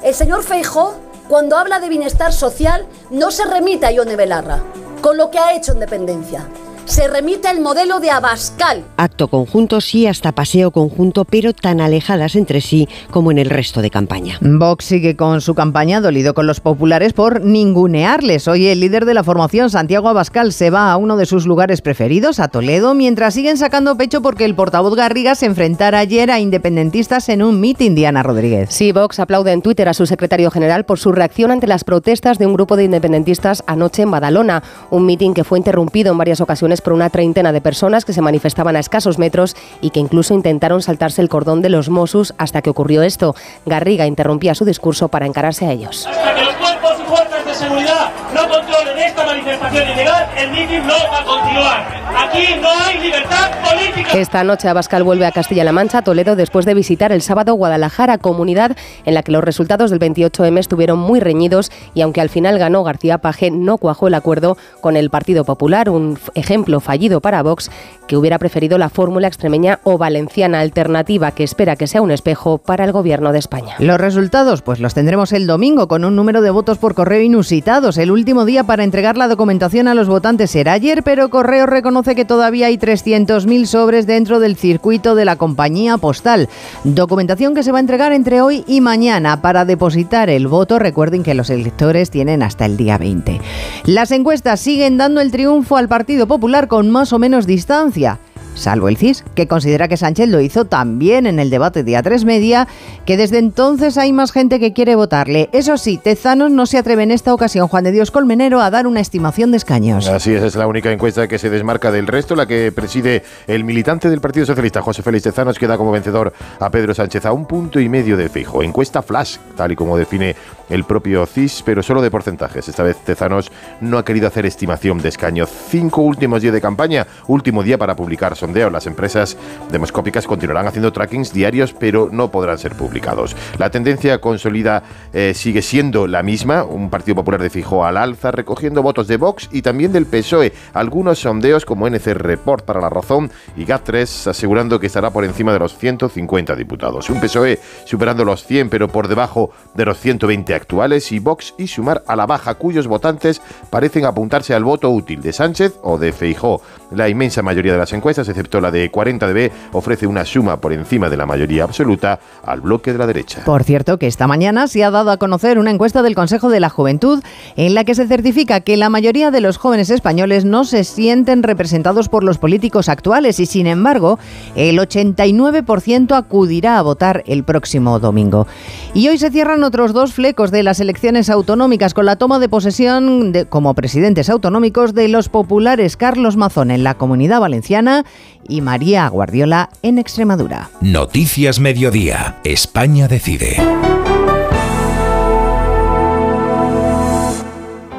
El 0.05 0.15
señor 0.15 0.45
Feijó, 0.45 0.95
cuando 1.29 1.57
habla 1.57 1.81
de 1.81 1.89
bienestar 1.89 2.33
social, 2.33 2.87
no 3.11 3.33
se 3.33 3.45
remite 3.45 3.87
a 3.87 3.93
Ione 3.93 4.15
Belarra, 4.15 4.63
con 5.01 5.17
lo 5.17 5.31
que 5.31 5.39
ha 5.39 5.55
hecho 5.55 5.73
en 5.73 5.81
dependencia. 5.81 6.47
Se 6.91 7.07
remite 7.07 7.47
al 7.47 7.61
modelo 7.61 8.01
de 8.01 8.11
Abascal. 8.11 8.83
Acto 8.97 9.29
conjunto, 9.29 9.81
sí, 9.81 10.09
hasta 10.09 10.33
paseo 10.33 10.73
conjunto, 10.73 11.25
pero 11.25 11.53
tan 11.53 11.81
alejadas 11.81 12.35
entre 12.35 12.61
sí 12.61 12.89
como 13.13 13.31
en 13.31 13.39
el 13.39 13.49
resto 13.49 13.81
de 13.81 13.91
campaña. 13.91 14.39
Vox 14.41 14.87
sigue 14.87 15.15
con 15.15 15.41
su 15.41 15.55
campaña 15.55 16.01
dolido 16.01 16.35
con 16.35 16.49
los 16.49 16.59
populares 16.59 17.13
por 17.13 17.45
ningunearles. 17.45 18.49
Hoy 18.49 18.67
el 18.67 18.81
líder 18.81 19.05
de 19.05 19.15
la 19.15 19.23
formación, 19.23 19.71
Santiago 19.71 20.09
Abascal, 20.09 20.53
se 20.53 20.71
va 20.71 20.91
a 20.91 20.97
uno 20.97 21.17
de 21.17 21.27
sus 21.27 21.47
lugares 21.47 21.81
preferidos, 21.81 22.41
a 22.41 22.49
Toledo, 22.49 22.93
mientras 22.97 23.35
siguen 23.35 23.57
sacando 23.57 23.97
pecho 23.97 24.21
porque 24.21 24.45
el 24.45 24.57
portavoz 24.57 24.97
Garriga 24.97 25.37
se 25.37 25.47
enfrentara 25.47 26.01
ayer 26.01 26.33
a 26.33 26.41
independentistas 26.41 27.29
en 27.29 27.45
un 27.45 27.61
mitin, 27.61 27.95
Diana 27.95 28.25
Rodríguez. 28.25 28.69
Sí, 28.73 28.91
Vox 28.91 29.21
aplaude 29.21 29.53
en 29.53 29.63
Twitter 29.63 29.89
a 29.89 29.95
su 29.95 30.07
secretario 30.07 30.51
general 30.51 30.87
por 30.87 30.99
su 30.99 31.13
reacción 31.13 31.53
ante 31.53 31.69
las 31.69 31.85
protestas 31.85 32.39
de 32.39 32.47
un 32.47 32.55
grupo 32.55 32.77
de 32.77 32.83
independentistas 32.83 33.63
anoche 33.69 34.03
en 34.03 34.11
Badalona, 34.11 34.65
un 34.91 35.07
mitin 35.07 35.35
que 35.35 35.45
fue 35.45 35.57
interrumpido 35.57 36.11
en 36.11 36.19
varias 36.19 36.41
ocasiones 36.41 36.80
por 36.81 36.93
una 36.93 37.11
treintena 37.11 37.53
de 37.53 37.61
personas 37.61 38.05
que 38.05 38.13
se 38.13 38.23
manifestaban 38.23 38.77
a 38.77 38.81
escasos 38.81 39.19
metros 39.19 39.57
y 39.81 39.91
que 39.91 40.01
incluso 40.01 40.35
intentaron 40.35 40.83
saltarse 40.83 41.23
el 41.23 41.29
cordón 41.29 41.63
de 41.63 41.69
los 41.69 41.89
Mossos 41.89 42.35
hasta 42.39 42.63
que 42.63 42.71
ocurrió 42.71 43.03
esto. 43.03 43.35
Garriga 43.67 44.07
interrumpía 44.07 44.55
su 44.55 44.65
discurso 44.65 45.09
para 45.09 45.27
encararse 45.27 45.67
a 45.67 45.73
ellos. 45.73 46.07
Hasta 46.07 46.35
que 46.35 46.45
los 46.45 46.55
cuerpos 46.55 46.99
de 47.47 47.55
seguridad 47.55 48.11
no 48.41 48.49
controlen 48.49 48.99
esta 48.99 49.27
manifestación 49.27 49.89
ilegal, 49.91 50.29
el 50.37 50.51
mitin 50.51 50.87
no 50.87 50.95
va 51.13 51.21
a 51.21 51.25
continuar. 51.25 52.01
Aquí 52.17 52.47
no 52.61 52.69
hay 52.69 52.99
libertad 53.01 53.51
política. 53.63 54.13
Esta 54.19 54.45
noche 54.45 54.69
Abascal 54.69 55.03
vuelve 55.03 55.27
a 55.27 55.33
Castilla-La 55.33 55.73
Mancha, 55.73 56.03
Toledo, 56.03 56.37
después 56.37 56.65
de 56.65 56.75
visitar 56.75 57.13
el 57.13 57.23
sábado 57.23 57.55
Guadalajara, 57.55 58.19
comunidad 58.19 58.77
en 59.05 59.15
la 59.15 59.23
que 59.23 59.33
los 59.33 59.45
resultados 59.45 59.91
del 59.91 60.01
28M 60.01 60.59
estuvieron 60.59 60.99
muy 60.99 61.21
reñidos 61.21 61.71
y 61.95 62.01
aunque 62.01 62.21
al 62.21 62.29
final 62.29 62.59
ganó 62.59 62.83
García 62.83 63.19
Paje, 63.19 63.51
no 63.51 63.79
cuajó 63.79 64.09
el 64.09 64.15
acuerdo 64.15 64.57
con 64.81 64.97
el 64.97 65.11
Partido 65.11 65.45
Popular, 65.45 65.91
un 65.91 66.19
ejemplo 66.35 66.81
fallido 66.81 67.21
para 67.21 67.43
Vox, 67.43 67.71
que 68.07 68.17
hubiera 68.17 68.39
preferido 68.39 68.79
la 68.79 68.89
fórmula 68.89 69.29
extremeña 69.29 69.81
o 69.85 69.99
valenciana 69.99 70.61
alternativa 70.61 71.31
que 71.33 71.45
espera 71.45 71.77
que 71.77 71.87
sea 71.87 72.03
un 72.03 72.11
espejo 72.11 72.59
para 72.59 72.85
el 72.85 72.93
gobierno 72.93 73.33
de 73.33 73.39
España. 73.39 73.77
Los 73.79 74.01
resultados, 74.01 74.63
pues 74.63 74.81
los 74.81 74.95
tendremos 74.95 75.33
el 75.33 75.47
domingo 75.47 75.87
con 75.89 76.05
un 76.05 76.17
número 76.17 76.43
de 76.43 76.51
votos 76.51 76.79
por 76.79 76.95
correo 76.95 77.21
inusitados. 77.21 77.99
El 77.99 78.11
último 78.11 78.30
día 78.31 78.65
para 78.65 78.85
entregar 78.85 79.17
la 79.17 79.27
documentación 79.27 79.89
a 79.89 79.95
los 79.95 80.09
votantes 80.09 80.53
será 80.53 80.73
ayer, 80.73 81.03
pero 81.03 81.31
Correo 81.31 81.67
reconoce 81.67 82.15
que 82.15 82.25
todavía 82.25 82.69
hay 82.69 82.79
300.000 82.79 83.67
sobres 83.67 84.07
dentro 84.07 84.39
del 84.39 84.57
circuito 84.57 85.17
de 85.17 85.25
la 85.25 85.35
compañía 85.35 85.99
postal. 85.99 86.49
Documentación 86.85 87.55
que 87.55 87.65
se 87.65 87.73
va 87.73 87.79
a 87.79 87.81
entregar 87.81 88.13
entre 88.13 88.41
hoy 88.41 88.65
y 88.69 88.81
mañana 88.81 89.43
para 89.43 89.65
depositar 89.65 90.31
el 90.31 90.47
voto. 90.47 90.79
Recuerden 90.79 91.25
que 91.25 91.35
los 91.35 91.51
electores 91.51 92.11
tienen 92.11 92.43
hasta 92.45 92.67
el 92.67 92.77
día 92.77 92.99
20. 92.99 93.41
Las 93.85 94.13
encuestas 94.13 94.61
siguen 94.61 94.97
dando 94.97 95.21
el 95.21 95.33
triunfo 95.33 95.77
al 95.77 95.89
Partido 95.89 96.29
Popular 96.29 96.69
con 96.69 96.89
más 96.89 97.13
o 97.13 97.19
menos 97.19 97.47
distancia 97.47 98.21
salvo 98.61 98.89
el 98.89 98.97
CIS, 98.97 99.25
que 99.35 99.47
considera 99.49 99.89
que 99.89 99.97
Sánchez 99.97 100.29
lo 100.29 100.41
hizo 100.41 100.65
también 100.65 101.27
en 101.27 101.39
el 101.39 101.51
debate 101.51 101.83
de 101.83 101.93
A3 101.93 102.25
Media, 102.25 102.69
que 103.07 103.17
desde 103.17 103.39
entonces 103.39 103.99
hay 103.99 104.13
más 104.13 104.33
gente 104.33 104.61
que 104.61 104.73
quiere 104.73 104.95
votarle. 104.95 105.49
Eso 105.53 105.77
sí, 105.77 105.99
Tezanos 105.99 106.51
no 106.51 106.67
se 106.67 106.79
atreve 106.79 107.03
en 107.03 107.11
esta 107.11 107.35
ocasión, 107.35 107.69
Juan 107.69 107.85
de 107.85 107.93
Dios 107.93 108.11
Colmenero, 108.11 108.61
a 108.61 108.71
dar 108.71 108.87
una 108.87 109.01
estimación 109.01 109.51
de 109.51 109.57
escaños. 109.57 110.09
Así 110.09 110.33
es, 110.33 110.43
es 110.43 110.57
la 110.57 110.67
única 110.67 110.93
encuesta 110.93 111.27
que 111.27 111.39
se 111.39 111.51
desmarca 111.51 111.91
del 111.91 112.07
resto, 112.07 112.37
la 112.37 112.47
que 112.47 112.73
preside 112.73 113.23
el 113.47 113.65
militante 113.65 114.11
del 114.11 114.21
Partido 114.21 114.47
Socialista, 114.47 114.83
José 114.83 115.03
Félix 115.03 115.25
Tezanos, 115.25 115.59
que 115.59 115.67
da 115.67 115.77
como 115.77 115.91
vencedor 115.91 116.33
a 116.59 116.71
Pedro 116.71 116.95
Sánchez 116.95 117.27
a 117.27 117.33
un 117.33 117.47
punto 117.47 117.81
y 117.81 117.89
medio 117.89 118.17
de 118.17 118.29
fijo. 118.29 118.63
Encuesta 118.63 119.03
flash, 119.03 119.39
tal 119.57 119.73
y 119.73 119.77
como 119.77 119.97
define 119.97 120.37
el 120.71 120.85
propio 120.85 121.27
CIS, 121.27 121.63
pero 121.65 121.83
solo 121.83 122.01
de 122.01 122.11
porcentajes. 122.11 122.69
Esta 122.69 122.83
vez 122.83 122.97
Tezanos 123.05 123.53
no 123.81 123.99
ha 123.99 124.05
querido 124.05 124.29
hacer 124.29 124.47
estimación 124.47 124.99
de 124.99 125.11
escaño. 125.11 125.47
Cinco 125.47 126.03
últimos 126.03 126.41
días 126.41 126.55
de 126.55 126.61
campaña, 126.61 127.07
último 127.27 127.63
día 127.63 127.77
para 127.77 127.97
publicar 127.97 128.37
sondeo. 128.37 128.71
Las 128.71 128.87
empresas 128.87 129.37
demoscópicas 129.71 130.27
continuarán 130.27 130.67
haciendo 130.67 130.93
trackings 130.93 131.33
diarios, 131.33 131.73
pero 131.73 132.09
no 132.11 132.31
podrán 132.31 132.59
ser 132.59 132.75
publicados. 132.75 133.37
La 133.59 133.71
tendencia 133.71 134.21
consolida 134.21 134.83
eh, 135.13 135.35
sigue 135.35 135.63
siendo 135.63 136.07
la 136.07 136.23
misma. 136.23 136.65
Un 136.65 136.91
Partido 136.91 137.17
Popular 137.17 137.43
de 137.43 137.51
fijo 137.51 137.85
al 137.85 137.97
alza, 137.97 138.31
recogiendo 138.31 138.83
votos 138.83 139.09
de 139.09 139.17
Vox 139.17 139.49
y 139.53 139.63
también 139.63 139.93
del 139.93 140.07
PSOE. 140.07 140.53
Algunos 140.73 141.19
sondeos 141.19 141.65
como 141.65 141.89
NC 141.89 142.15
Report 142.15 142.65
para 142.65 142.81
la 142.81 142.89
razón 142.89 143.31
y 143.57 143.65
GAT3 143.65 144.31
asegurando 144.31 144.79
que 144.79 144.87
estará 144.87 145.11
por 145.11 145.25
encima 145.25 145.53
de 145.53 145.59
los 145.59 145.77
150 145.77 146.55
diputados. 146.55 147.11
Un 147.11 147.21
PSOE 147.21 147.59
superando 147.85 148.25
los 148.25 148.45
100, 148.45 148.71
pero 148.71 148.89
por 148.89 149.09
debajo 149.09 149.51
de 149.75 149.85
los 149.85 149.99
120 149.99 150.55
actuales 150.61 151.11
y 151.13 151.19
Vox 151.19 151.55
y 151.59 151.67
Sumar 151.67 152.03
a 152.07 152.17
la 152.17 152.27
baja, 152.27 152.55
cuyos 152.55 152.87
votantes 152.87 153.41
parecen 153.71 154.05
apuntarse 154.05 154.55
al 154.55 154.65
voto 154.65 154.91
útil 154.91 155.23
de 155.23 155.33
Sánchez 155.33 155.75
o 155.83 155.99
de 155.99 156.13
Feijó. 156.13 156.61
La 156.91 157.09
inmensa 157.09 157.43
mayoría 157.43 157.73
de 157.73 157.79
las 157.79 157.93
encuestas, 157.93 158.29
excepto 158.29 158.61
la 158.61 158.71
de 158.71 158.91
40dB, 158.91 159.51
ofrece 159.73 160.07
una 160.07 160.25
suma 160.25 160.61
por 160.61 160.73
encima 160.73 161.09
de 161.09 161.17
la 161.17 161.27
mayoría 161.27 161.65
absoluta 161.65 162.19
al 162.45 162.61
bloque 162.61 162.93
de 162.93 162.99
la 162.99 163.07
derecha. 163.07 163.43
Por 163.45 163.65
cierto, 163.65 163.99
que 163.99 164.07
esta 164.07 164.27
mañana 164.27 164.67
se 164.67 164.85
ha 164.85 164.91
dado 164.91 165.11
a 165.11 165.17
conocer 165.17 165.59
una 165.59 165.71
encuesta 165.71 166.03
del 166.03 166.15
Consejo 166.15 166.51
de 166.51 166.61
la 166.61 166.69
Juventud 166.69 167.23
en 167.57 167.75
la 167.75 167.85
que 167.85 167.95
se 167.95 168.07
certifica 168.07 168.61
que 168.61 168.77
la 168.77 168.91
mayoría 168.91 169.31
de 169.31 169.41
los 169.41 169.57
jóvenes 169.57 169.91
españoles 169.91 170.45
no 170.45 170.65
se 170.65 170.85
sienten 170.85 171.43
representados 171.43 172.09
por 172.09 172.25
los 172.25 172.39
políticos 172.39 172.89
actuales 172.89 173.41
y, 173.41 173.47
sin 173.47 173.67
embargo, 173.67 174.19
el 174.57 174.79
89% 174.79 176.17
acudirá 176.17 176.79
a 176.79 176.83
votar 176.83 177.23
el 177.27 177.45
próximo 177.45 177.99
domingo. 177.99 178.47
Y 178.95 179.09
hoy 179.09 179.19
se 179.19 179.31
cierran 179.31 179.63
otros 179.63 179.93
dos 179.93 180.13
flecos 180.13 180.50
de 180.51 180.63
las 180.63 180.81
elecciones 180.81 181.31
autonómicas 181.31 181.95
con 181.95 182.07
la 182.07 182.17
toma 182.17 182.39
de 182.39 182.49
posesión 182.49 183.33
de, 183.33 183.47
como 183.47 183.75
presidentes 183.75 184.31
autonómicos 184.31 184.95
de 184.95 185.09
los 185.09 185.29
populares 185.29 185.97
Carlos 185.97 186.37
Mazón 186.37 186.71
en 186.71 186.85
la 186.85 186.95
Comunidad 186.95 187.41
Valenciana 187.41 188.05
y 188.49 188.61
María 188.61 189.09
Guardiola 189.09 189.71
en 189.83 189.99
Extremadura. 189.99 190.71
Noticias 190.81 191.61
Mediodía. 191.61 192.37
España 192.45 193.09
decide. 193.09 193.57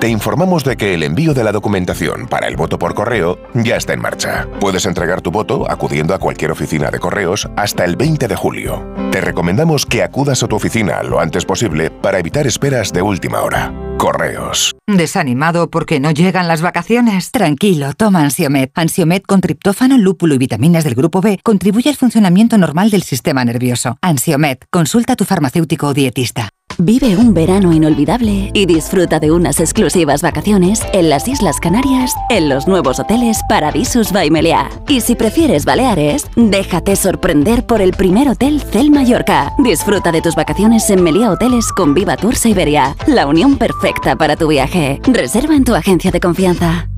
Te 0.02 0.10
informamos 0.10 0.64
de 0.64 0.78
que 0.78 0.96
el 0.96 1.04
envío 1.04 1.36
de 1.36 1.44
la 1.44 1.52
documentación 1.52 2.26
para 2.26 2.48
el 2.48 2.56
voto 2.56 2.80
por 2.80 2.96
correo 2.96 3.38
ya 3.54 3.76
está 3.76 3.94
en 3.94 4.02
marcha. 4.02 4.48
Puedes 4.60 4.88
entregar 4.88 5.22
tu 5.22 5.30
voto 5.30 5.70
acudiendo 5.70 6.16
a 6.16 6.18
cualquier 6.18 6.50
oficina 6.50 6.90
de 6.90 6.98
correos 6.98 7.48
hasta 7.56 7.86
el 7.86 7.98
20 7.98 8.28
de 8.28 8.36
julio. 8.36 8.84
Te 9.12 9.22
recomendamos 9.22 9.86
que 9.86 10.02
acudas 10.02 10.42
a 10.42 10.48
tu 10.48 10.56
oficina 10.56 11.04
lo 11.04 11.20
antes 11.20 11.46
posible 11.46 11.92
para 11.92 12.18
evitar 12.18 12.48
esperas 12.48 12.92
de 12.92 13.04
última 13.04 13.42
hora. 13.42 13.72
Correos. 14.00 14.76
¿Desanimado 14.88 15.70
porque 15.70 16.00
no 16.00 16.10
llegan 16.10 16.48
las 16.48 16.64
vacaciones? 16.64 17.30
Tranquilo, 17.30 17.94
toma 17.94 18.24
Ansiomet. 18.24 18.72
Ansiomet 18.74 19.24
con 19.28 19.40
triptófano, 19.40 20.00
lúpulo 20.00 20.34
y 20.34 20.40
vitaminas 20.40 20.84
del 20.84 20.96
grupo 20.96 21.22
B 21.22 21.40
contribuye 21.44 21.92
al 21.92 21.96
funcionamiento 21.96 22.58
normal 22.58 22.90
del 22.90 23.04
sistema 23.04 23.46
nervioso. 23.46 24.00
Ansiomet, 24.02 24.66
consulta 24.72 25.14
a 25.14 25.16
tu 25.16 25.26
farmacéutico 25.26 25.90
o 25.90 25.94
dietista. 25.94 26.50
Vive 26.84 27.16
un 27.16 27.36
verano 27.36 27.72
inolvidable 27.74 28.50
y 28.56 28.66
disfruta 28.66 29.20
de 29.20 29.30
unas 29.32 29.60
exclusivas 29.60 30.24
vacaciones 30.24 30.82
en 30.94 31.12
las 31.12 31.28
Islas 31.28 31.60
Canarias 31.60 32.12
en 32.32 32.50
los 32.50 32.68
nuevos 32.68 33.00
hoteles 33.00 33.40
Paradisus 33.48 34.12
by 34.12 34.32
Meliá. 34.32 34.68
Y 34.88 35.02
si 35.02 35.14
prefieres 35.14 35.64
Baleares, 35.64 36.26
déjate 36.36 36.96
sorprender 36.96 37.68
por 37.68 37.82
el 37.82 37.92
primer 37.92 38.30
hotel 38.30 38.60
Cel 38.62 38.90
Mallorca. 38.90 39.54
Disfruta 39.60 40.12
de 40.12 40.24
tus 40.24 40.34
vacaciones 40.34 40.90
en 40.90 41.04
Meliá 41.04 41.30
Hoteles 41.30 41.72
con 41.72 41.94
Viva 41.94 42.18
Tour 42.18 42.34
Iberia, 42.46 42.96
la 43.06 43.28
unión 43.28 43.58
perfecta 43.60 44.16
para 44.16 44.36
tu 44.36 44.48
viaje. 44.48 45.00
Reserva 45.04 45.56
en 45.56 45.66
tu 45.66 45.76
agencia 45.76 46.10
de 46.10 46.20
confianza. 46.20 46.90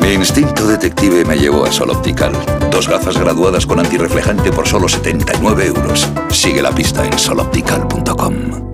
Mi 0.00 0.14
instinto 0.14 0.66
detective 0.66 1.24
me 1.24 1.36
llevó 1.36 1.66
a 1.66 1.70
Sol 1.70 1.90
Optical. 1.90 2.32
Dos 2.72 2.88
gafas 2.88 3.16
graduadas 3.16 3.64
con 3.64 3.78
antirreflejante 3.78 4.50
por 4.50 4.66
solo 4.66 4.88
79 4.88 5.66
euros. 5.66 6.10
Sigue 6.30 6.60
la 6.60 6.72
pista 6.72 7.06
en 7.06 7.16
soloptical.com. 7.16 8.71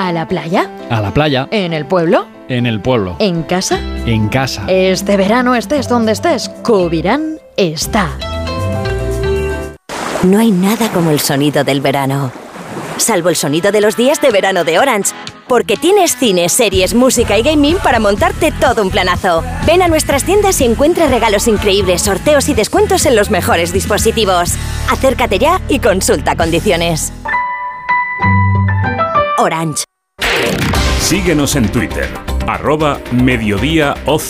¿A 0.00 0.12
la 0.12 0.26
playa? 0.26 0.70
A 0.88 1.02
la 1.02 1.12
playa. 1.12 1.46
¿En 1.50 1.74
el 1.74 1.84
pueblo? 1.84 2.24
En 2.48 2.64
el 2.64 2.80
pueblo. 2.80 3.16
¿En 3.18 3.42
casa? 3.42 3.78
En 4.06 4.30
casa. 4.30 4.64
Este 4.66 5.18
verano 5.18 5.54
estés 5.54 5.90
donde 5.90 6.12
estés, 6.12 6.48
Cubirán 6.64 7.36
está. 7.58 8.08
No 10.22 10.38
hay 10.38 10.52
nada 10.52 10.90
como 10.90 11.10
el 11.10 11.20
sonido 11.20 11.64
del 11.64 11.82
verano. 11.82 12.32
Salvo 12.96 13.28
el 13.28 13.36
sonido 13.36 13.72
de 13.72 13.82
los 13.82 13.94
días 13.94 14.22
de 14.22 14.30
verano 14.30 14.64
de 14.64 14.78
Orange. 14.78 15.12
Porque 15.46 15.76
tienes 15.76 16.16
cine, 16.16 16.48
series, 16.48 16.94
música 16.94 17.36
y 17.36 17.42
gaming 17.42 17.76
para 17.76 18.00
montarte 18.00 18.52
todo 18.52 18.80
un 18.80 18.90
planazo. 18.90 19.44
Ven 19.66 19.82
a 19.82 19.88
nuestras 19.88 20.24
tiendas 20.24 20.62
y 20.62 20.64
encuentra 20.64 21.08
regalos 21.08 21.46
increíbles, 21.46 22.00
sorteos 22.00 22.48
y 22.48 22.54
descuentos 22.54 23.04
en 23.04 23.16
los 23.16 23.30
mejores 23.30 23.74
dispositivos. 23.74 24.54
Acércate 24.90 25.38
ya 25.38 25.60
y 25.68 25.78
consulta 25.78 26.36
condiciones. 26.36 27.12
Orange. 29.36 29.89
Síguenos 31.00 31.56
en 31.56 31.66
Twitter, 31.72 32.08
arroba 32.46 33.00
mediodíaoc. 33.10 34.22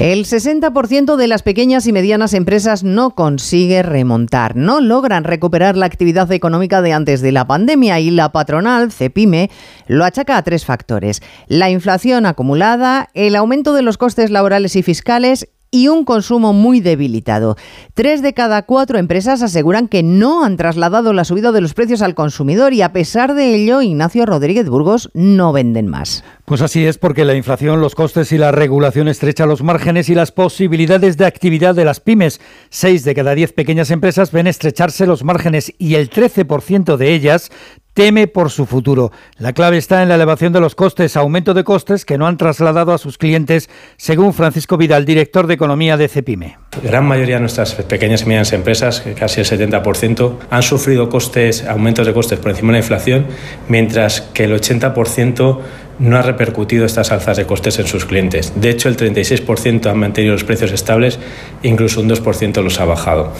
El 0.00 0.24
60% 0.24 1.16
de 1.16 1.28
las 1.28 1.42
pequeñas 1.42 1.86
y 1.86 1.92
medianas 1.92 2.32
empresas 2.32 2.84
no 2.84 3.10
consigue 3.10 3.82
remontar, 3.82 4.56
no 4.56 4.80
logran 4.80 5.24
recuperar 5.24 5.76
la 5.76 5.86
actividad 5.86 6.32
económica 6.32 6.80
de 6.80 6.94
antes 6.94 7.20
de 7.20 7.32
la 7.32 7.46
pandemia 7.46 8.00
y 8.00 8.10
la 8.10 8.32
patronal, 8.32 8.92
CEPIME, 8.92 9.50
lo 9.86 10.04
achaca 10.04 10.38
a 10.38 10.42
tres 10.42 10.64
factores. 10.64 11.20
La 11.48 11.70
inflación 11.70 12.24
acumulada, 12.24 13.10
el 13.12 13.36
aumento 13.36 13.74
de 13.74 13.82
los 13.82 13.98
costes 13.98 14.30
laborales 14.30 14.76
y 14.76 14.82
fiscales 14.82 15.48
y 15.74 15.88
un 15.88 16.04
consumo 16.04 16.52
muy 16.52 16.78
debilitado. 16.78 17.56
Tres 17.94 18.22
de 18.22 18.32
cada 18.32 18.62
cuatro 18.62 18.96
empresas 18.96 19.42
aseguran 19.42 19.88
que 19.88 20.04
no 20.04 20.44
han 20.44 20.56
trasladado 20.56 21.12
la 21.12 21.24
subida 21.24 21.50
de 21.50 21.60
los 21.60 21.74
precios 21.74 22.00
al 22.00 22.14
consumidor 22.14 22.72
y 22.72 22.82
a 22.82 22.92
pesar 22.92 23.34
de 23.34 23.56
ello, 23.56 23.82
Ignacio 23.82 24.24
Rodríguez 24.24 24.68
Burgos 24.68 25.10
no 25.14 25.52
venden 25.52 25.88
más. 25.88 26.22
Pues 26.44 26.62
así 26.62 26.86
es 26.86 26.96
porque 26.98 27.24
la 27.24 27.34
inflación, 27.34 27.80
los 27.80 27.96
costes 27.96 28.30
y 28.30 28.38
la 28.38 28.52
regulación 28.52 29.08
estrecha 29.08 29.46
los 29.46 29.64
márgenes 29.64 30.08
y 30.08 30.14
las 30.14 30.30
posibilidades 30.30 31.16
de 31.16 31.26
actividad 31.26 31.74
de 31.74 31.84
las 31.84 31.98
pymes. 31.98 32.40
Seis 32.70 33.02
de 33.02 33.16
cada 33.16 33.34
diez 33.34 33.52
pequeñas 33.52 33.90
empresas 33.90 34.30
ven 34.30 34.46
estrecharse 34.46 35.06
los 35.06 35.24
márgenes 35.24 35.74
y 35.78 35.96
el 35.96 36.08
13% 36.08 36.96
de 36.96 37.14
ellas 37.14 37.50
teme 37.94 38.26
por 38.26 38.50
su 38.50 38.66
futuro. 38.66 39.12
La 39.38 39.52
clave 39.52 39.78
está 39.78 40.02
en 40.02 40.08
la 40.08 40.16
elevación 40.16 40.52
de 40.52 40.60
los 40.60 40.74
costes, 40.74 41.16
aumento 41.16 41.54
de 41.54 41.64
costes 41.64 42.04
que 42.04 42.18
no 42.18 42.26
han 42.26 42.36
trasladado 42.36 42.92
a 42.92 42.98
sus 42.98 43.16
clientes, 43.16 43.70
según 43.96 44.34
Francisco 44.34 44.76
Vidal, 44.76 45.04
director 45.04 45.46
de 45.46 45.54
Economía 45.54 45.96
de 45.96 46.08
Cepime. 46.08 46.58
Gran 46.82 47.06
mayoría 47.06 47.36
de 47.36 47.42
nuestras 47.42 47.74
pequeñas 47.74 48.22
y 48.22 48.26
medianas 48.26 48.52
empresas, 48.52 49.04
casi 49.18 49.40
el 49.40 49.46
70%, 49.46 50.36
han 50.50 50.62
sufrido 50.62 51.08
costes, 51.08 51.64
aumentos 51.64 52.06
de 52.06 52.12
costes 52.12 52.38
por 52.38 52.50
encima 52.50 52.68
de 52.68 52.80
la 52.80 52.84
inflación, 52.84 53.26
mientras 53.68 54.20
que 54.20 54.44
el 54.44 54.52
80% 54.52 55.60
no 56.00 56.16
ha 56.16 56.22
repercutido 56.22 56.84
estas 56.84 57.12
alzas 57.12 57.36
de 57.36 57.46
costes 57.46 57.78
en 57.78 57.86
sus 57.86 58.04
clientes. 58.04 58.52
De 58.56 58.70
hecho, 58.70 58.88
el 58.88 58.96
36% 58.96 59.86
han 59.86 59.98
mantenido 59.98 60.32
los 60.32 60.44
precios 60.44 60.72
estables, 60.72 61.20
incluso 61.62 62.00
un 62.00 62.08
2% 62.08 62.62
los 62.62 62.80
ha 62.80 62.84
bajado. 62.84 63.32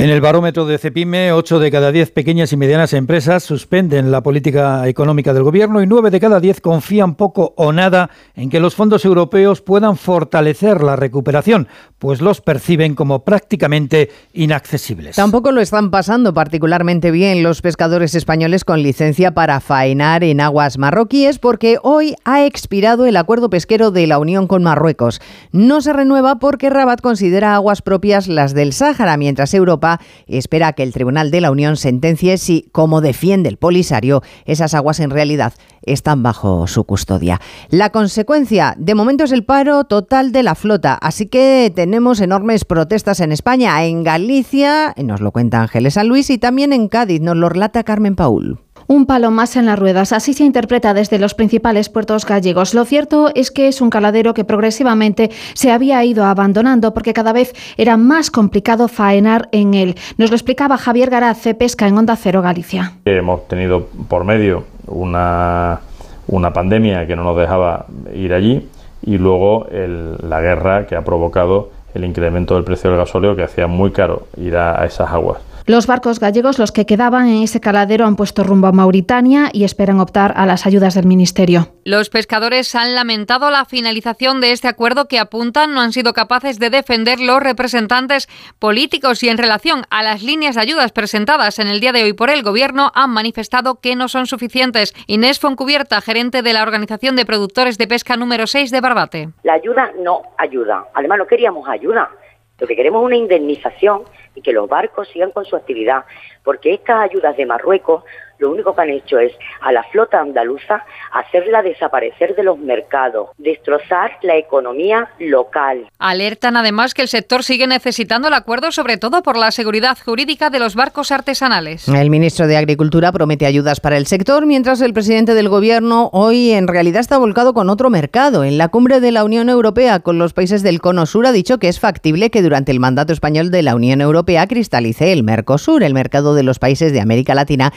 En 0.00 0.08
el 0.08 0.22
barómetro 0.22 0.64
de 0.64 0.78
Cepime, 0.78 1.30
8 1.30 1.58
de 1.58 1.70
cada 1.70 1.92
10 1.92 2.12
pequeñas 2.12 2.50
y 2.54 2.56
medianas 2.56 2.94
empresas 2.94 3.42
suspenden 3.42 4.10
la 4.10 4.22
política 4.22 4.88
económica 4.88 5.34
del 5.34 5.42
gobierno 5.42 5.82
y 5.82 5.86
9 5.86 6.08
de 6.08 6.18
cada 6.18 6.40
10 6.40 6.62
confían 6.62 7.16
poco 7.16 7.52
o 7.58 7.70
nada 7.70 8.08
en 8.34 8.48
que 8.48 8.60
los 8.60 8.74
fondos 8.74 9.04
europeos 9.04 9.60
puedan 9.60 9.98
fortalecer 9.98 10.82
la 10.82 10.96
recuperación, 10.96 11.68
pues 11.98 12.22
los 12.22 12.40
perciben 12.40 12.94
como 12.94 13.26
prácticamente 13.26 14.10
inaccesibles. 14.32 15.16
Tampoco 15.16 15.52
lo 15.52 15.60
están 15.60 15.90
pasando 15.90 16.32
particularmente 16.32 17.10
bien 17.10 17.42
los 17.42 17.60
pescadores 17.60 18.14
españoles 18.14 18.64
con 18.64 18.82
licencia 18.82 19.34
para 19.34 19.60
faenar 19.60 20.24
en 20.24 20.40
aguas 20.40 20.78
marroquíes 20.78 21.38
porque 21.38 21.76
hoy 21.82 22.14
ha 22.24 22.46
expirado 22.46 23.04
el 23.04 23.18
acuerdo 23.18 23.50
pesquero 23.50 23.90
de 23.90 24.06
la 24.06 24.18
Unión 24.18 24.46
con 24.46 24.62
Marruecos. 24.62 25.20
No 25.52 25.82
se 25.82 25.92
renueva 25.92 26.38
porque 26.38 26.70
Rabat 26.70 27.02
considera 27.02 27.54
aguas 27.54 27.82
propias 27.82 28.28
las 28.28 28.54
del 28.54 28.72
Sáhara, 28.72 29.18
mientras 29.18 29.52
Europa 29.52 29.89
espera 30.26 30.72
que 30.72 30.82
el 30.82 30.92
Tribunal 30.92 31.30
de 31.30 31.40
la 31.40 31.50
Unión 31.50 31.76
sentencie 31.76 32.38
si, 32.38 32.68
como 32.72 33.00
defiende 33.00 33.48
el 33.48 33.56
Polisario, 33.56 34.22
esas 34.44 34.74
aguas 34.74 35.00
en 35.00 35.10
realidad 35.10 35.54
están 35.82 36.22
bajo 36.22 36.66
su 36.66 36.84
custodia. 36.84 37.40
La 37.70 37.90
consecuencia, 37.90 38.74
de 38.78 38.94
momento, 38.94 39.24
es 39.24 39.32
el 39.32 39.44
paro 39.44 39.84
total 39.84 40.32
de 40.32 40.42
la 40.42 40.54
flota, 40.54 40.94
así 40.94 41.26
que 41.26 41.72
tenemos 41.74 42.20
enormes 42.20 42.64
protestas 42.64 43.20
en 43.20 43.32
España, 43.32 43.82
en 43.84 44.04
Galicia, 44.04 44.94
nos 44.96 45.20
lo 45.20 45.32
cuenta 45.32 45.62
Ángeles 45.62 45.94
San 45.94 46.08
Luis, 46.08 46.30
y 46.30 46.38
también 46.38 46.72
en 46.72 46.88
Cádiz, 46.88 47.20
nos 47.20 47.36
lo 47.36 47.48
relata 47.48 47.84
Carmen 47.84 48.16
Paul. 48.16 48.60
Un 48.90 49.06
palo 49.06 49.30
más 49.30 49.54
en 49.54 49.66
las 49.66 49.78
ruedas, 49.78 50.12
así 50.12 50.34
se 50.34 50.42
interpreta 50.42 50.94
desde 50.94 51.20
los 51.20 51.34
principales 51.34 51.88
puertos 51.88 52.26
gallegos. 52.26 52.74
Lo 52.74 52.84
cierto 52.84 53.30
es 53.36 53.52
que 53.52 53.68
es 53.68 53.80
un 53.80 53.88
caladero 53.88 54.34
que 54.34 54.42
progresivamente 54.42 55.30
se 55.54 55.70
había 55.70 56.04
ido 56.04 56.24
abandonando 56.24 56.92
porque 56.92 57.12
cada 57.12 57.32
vez 57.32 57.52
era 57.76 57.96
más 57.96 58.32
complicado 58.32 58.88
faenar 58.88 59.48
en 59.52 59.74
él. 59.74 59.94
Nos 60.18 60.30
lo 60.30 60.34
explicaba 60.34 60.76
Javier 60.76 61.08
Garaz 61.08 61.46
Pesca 61.56 61.86
en 61.86 61.98
Onda 61.98 62.16
Cero 62.16 62.42
Galicia. 62.42 62.94
Hemos 63.04 63.46
tenido 63.46 63.86
por 64.08 64.24
medio 64.24 64.64
una, 64.88 65.78
una 66.26 66.52
pandemia 66.52 67.06
que 67.06 67.14
no 67.14 67.22
nos 67.22 67.36
dejaba 67.36 67.86
ir 68.12 68.34
allí 68.34 68.66
y 69.06 69.18
luego 69.18 69.68
el, 69.68 70.16
la 70.28 70.40
guerra 70.40 70.88
que 70.88 70.96
ha 70.96 71.04
provocado 71.04 71.70
el 71.94 72.04
incremento 72.04 72.56
del 72.56 72.64
precio 72.64 72.90
del 72.90 72.98
gasóleo 72.98 73.36
que 73.36 73.44
hacía 73.44 73.68
muy 73.68 73.92
caro 73.92 74.26
ir 74.36 74.56
a 74.56 74.84
esas 74.84 75.12
aguas. 75.12 75.38
Los 75.70 75.86
barcos 75.86 76.18
gallegos, 76.18 76.58
los 76.58 76.72
que 76.72 76.84
quedaban 76.84 77.28
en 77.28 77.44
ese 77.44 77.60
caladero, 77.60 78.04
han 78.04 78.16
puesto 78.16 78.42
rumbo 78.42 78.66
a 78.66 78.72
Mauritania 78.72 79.50
y 79.52 79.62
esperan 79.62 80.00
optar 80.00 80.32
a 80.34 80.44
las 80.44 80.66
ayudas 80.66 80.96
del 80.96 81.06
Ministerio. 81.06 81.68
Los 81.84 82.10
pescadores 82.10 82.74
han 82.74 82.96
lamentado 82.96 83.52
la 83.52 83.64
finalización 83.64 84.40
de 84.40 84.50
este 84.50 84.66
acuerdo 84.66 85.06
que 85.06 85.20
apuntan 85.20 85.72
no 85.72 85.80
han 85.80 85.92
sido 85.92 86.12
capaces 86.12 86.58
de 86.58 86.70
defender 86.70 87.20
los 87.20 87.40
representantes 87.40 88.26
políticos 88.58 89.22
y 89.22 89.28
en 89.28 89.38
relación 89.38 89.84
a 89.90 90.02
las 90.02 90.24
líneas 90.24 90.56
de 90.56 90.62
ayudas 90.62 90.90
presentadas 90.90 91.60
en 91.60 91.68
el 91.68 91.78
día 91.78 91.92
de 91.92 92.02
hoy 92.02 92.14
por 92.14 92.30
el 92.30 92.42
Gobierno 92.42 92.90
han 92.96 93.10
manifestado 93.10 93.76
que 93.76 93.94
no 93.94 94.08
son 94.08 94.26
suficientes. 94.26 94.92
Inés 95.06 95.38
Foncubierta, 95.38 96.00
gerente 96.00 96.42
de 96.42 96.52
la 96.52 96.64
Organización 96.64 97.14
de 97.14 97.26
Productores 97.26 97.78
de 97.78 97.86
Pesca 97.86 98.16
número 98.16 98.48
6 98.48 98.72
de 98.72 98.80
Barbate. 98.80 99.28
La 99.44 99.52
ayuda 99.52 99.92
no 100.00 100.22
ayuda. 100.36 100.86
Además, 100.94 101.18
no 101.18 101.28
queríamos 101.28 101.68
ayuda. 101.68 102.10
Lo 102.58 102.66
que 102.66 102.74
queremos 102.74 103.02
es 103.02 103.06
una 103.06 103.16
indemnización 103.16 104.02
y 104.34 104.42
que 104.42 104.52
los 104.52 104.68
barcos 104.68 105.08
sigan 105.08 105.32
con 105.32 105.44
su 105.44 105.56
actividad, 105.56 106.04
porque 106.44 106.74
estas 106.74 107.10
ayudas 107.10 107.36
de 107.36 107.46
Marruecos 107.46 108.04
lo 108.40 108.50
único 108.50 108.74
que 108.74 108.80
han 108.80 108.90
hecho 108.90 109.18
es 109.18 109.32
a 109.60 109.70
la 109.70 109.82
flota 109.84 110.20
andaluza 110.20 110.82
hacerla 111.12 111.62
desaparecer 111.62 112.34
de 112.34 112.42
los 112.42 112.58
mercados, 112.58 113.28
destrozar 113.38 114.12
la 114.22 114.36
economía 114.36 115.10
local. 115.18 115.86
Alertan 115.98 116.56
además 116.56 116.94
que 116.94 117.02
el 117.02 117.08
sector 117.08 117.44
sigue 117.44 117.66
necesitando 117.66 118.28
el 118.28 118.34
acuerdo, 118.34 118.72
sobre 118.72 118.96
todo 118.96 119.22
por 119.22 119.36
la 119.36 119.50
seguridad 119.50 119.98
jurídica 120.02 120.48
de 120.50 120.58
los 120.58 120.74
barcos 120.74 121.12
artesanales. 121.12 121.86
El 121.88 122.10
ministro 122.10 122.46
de 122.46 122.56
Agricultura 122.56 123.12
promete 123.12 123.46
ayudas 123.46 123.80
para 123.80 123.98
el 123.98 124.06
sector, 124.06 124.46
mientras 124.46 124.80
el 124.80 124.94
presidente 124.94 125.34
del 125.34 125.48
gobierno 125.48 126.08
hoy 126.12 126.52
en 126.52 126.66
realidad 126.66 127.00
está 127.00 127.18
volcado 127.18 127.52
con 127.52 127.68
otro 127.68 127.90
mercado. 127.90 128.44
En 128.44 128.56
la 128.56 128.68
cumbre 128.68 129.00
de 129.00 129.12
la 129.12 129.24
Unión 129.24 129.50
Europea 129.50 130.00
con 130.00 130.18
los 130.18 130.32
países 130.32 130.62
del 130.62 130.80
Cono 130.80 131.04
Sur 131.04 131.26
ha 131.26 131.32
dicho 131.32 131.58
que 131.58 131.68
es 131.68 131.78
factible 131.78 132.30
que 132.30 132.42
durante 132.42 132.72
el 132.72 132.80
mandato 132.80 133.12
español 133.12 133.50
de 133.50 133.62
la 133.62 133.74
Unión 133.74 134.00
Europea 134.00 134.46
cristalice 134.46 135.12
el 135.12 135.24
Mercosur, 135.24 135.82
el 135.82 135.92
mercado 135.92 136.34
de 136.34 136.39
los 136.42 136.58
países 136.58 136.92
de 136.92 137.00
América 137.00 137.34
Latina, 137.34 137.72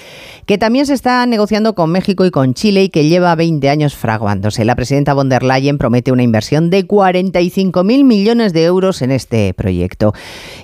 que 0.46 0.58
también 0.58 0.86
se 0.86 0.94
está 0.94 1.26
negociando 1.26 1.76
con 1.76 1.92
México 1.92 2.26
y 2.26 2.32
con 2.32 2.54
Chile 2.54 2.84
y 2.84 2.90
que 2.90 3.08
lleva 3.08 3.36
20 3.36 3.70
años 3.70 3.96
fraguándose. 3.96 4.66
La 4.66 4.76
presidenta 4.76 5.14
von 5.14 5.30
der 5.30 5.44
Leyen 5.44 5.78
promete 5.78 6.12
una 6.12 6.24
inversión 6.24 6.70
de 6.70 6.88
45.000 6.88 8.04
millones 8.04 8.54
de 8.54 8.64
euros 8.66 9.02
en 9.02 9.12
este 9.12 9.54
proyecto. 9.54 10.14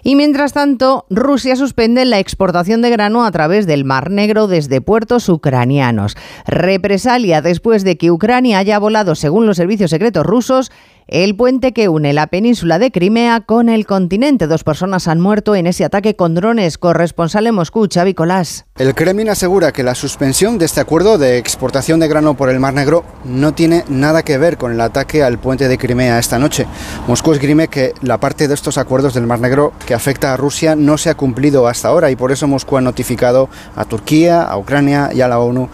Y 0.04 0.16
mientras 0.16 0.54
tanto, 0.54 1.06
Rusia 1.10 1.56
suspende 1.56 2.06
la 2.06 2.20
exportación 2.20 2.82
de 2.82 2.90
grano 2.90 3.26
a 3.26 3.32
través 3.32 3.68
del 3.68 3.86
Mar 3.86 4.10
Negro 4.10 4.48
desde 4.48 4.82
puertos 4.82 5.30
ucranianos. 5.30 6.16
Represalia 6.48 7.42
después 7.42 7.84
de 7.84 7.98
que 7.98 8.12
Ucrania 8.12 8.60
haya 8.60 8.80
volado, 8.80 9.16
según 9.16 9.46
los 9.46 9.58
servicios 9.58 9.92
secretos 9.92 10.26
rusos, 10.26 10.72
el 11.12 11.36
puente 11.36 11.74
que 11.74 11.89
une 11.89 12.13
la 12.13 12.28
península 12.28 12.78
de 12.78 12.91
Crimea 12.91 13.41
con 13.41 13.67
el 13.67 13.88
continente. 13.88 14.45
Dos 14.45 14.63
personas 14.63 15.08
han 15.08 15.19
muerto 15.19 15.56
en 15.56 15.65
ese 15.65 15.84
ataque 15.84 16.15
con 16.15 16.36
drones. 16.36 16.78
Corresponsal 16.78 17.48
en 17.48 17.56
Moscú, 17.56 17.88
Xavi 17.91 18.13
Colás. 18.13 18.65
El 18.78 18.93
Kremlin 18.93 19.30
asegura 19.30 19.72
que 19.72 19.82
la 19.82 19.95
suspensión 19.95 20.60
de 20.60 20.65
este 20.65 20.82
acuerdo 20.82 21.17
de 21.17 21.38
exportación 21.39 22.00
de 22.00 22.08
grano 22.08 22.36
por 22.36 22.50
el 22.50 22.60
Mar 22.60 22.76
Negro 22.76 23.04
no 23.26 23.54
tiene 23.54 23.84
nada 23.89 24.22
que 24.22 24.38
ver 24.38 24.58
con 24.58 24.72
el 24.72 24.82
ataque 24.82 25.24
al 25.24 25.39
puente 25.39 25.67
de 25.67 25.78
Crimea 25.80 26.19
esta 26.19 26.38
noche. 26.38 26.67
Moscú 27.08 27.34
esgrime 27.34 27.69
que 27.69 27.93
la 28.02 28.19
parte 28.19 28.48
de 28.48 28.54
estos 28.54 28.78
acuerdos 28.78 29.15
del 29.15 29.26
Mar 29.26 29.39
Negro 29.39 29.74
que 29.88 29.95
afecta 29.95 30.34
a 30.34 30.38
Rusia 30.38 30.76
no 30.76 31.00
se 31.00 31.10
ha 31.10 31.15
cumplido 31.15 31.67
hasta 31.67 31.88
ahora 31.88 32.12
y 32.12 32.15
por 32.15 32.32
eso 32.32 32.48
Moscú 32.48 32.78
ha 32.78 32.82
notificado 32.82 33.50
a 33.76 33.86
Turquía, 33.86 34.43
a 34.43 34.58
Ucrania 34.58 35.10
y 35.12 35.22
a 35.22 35.28
la 35.28 35.39
ONU 35.39 35.69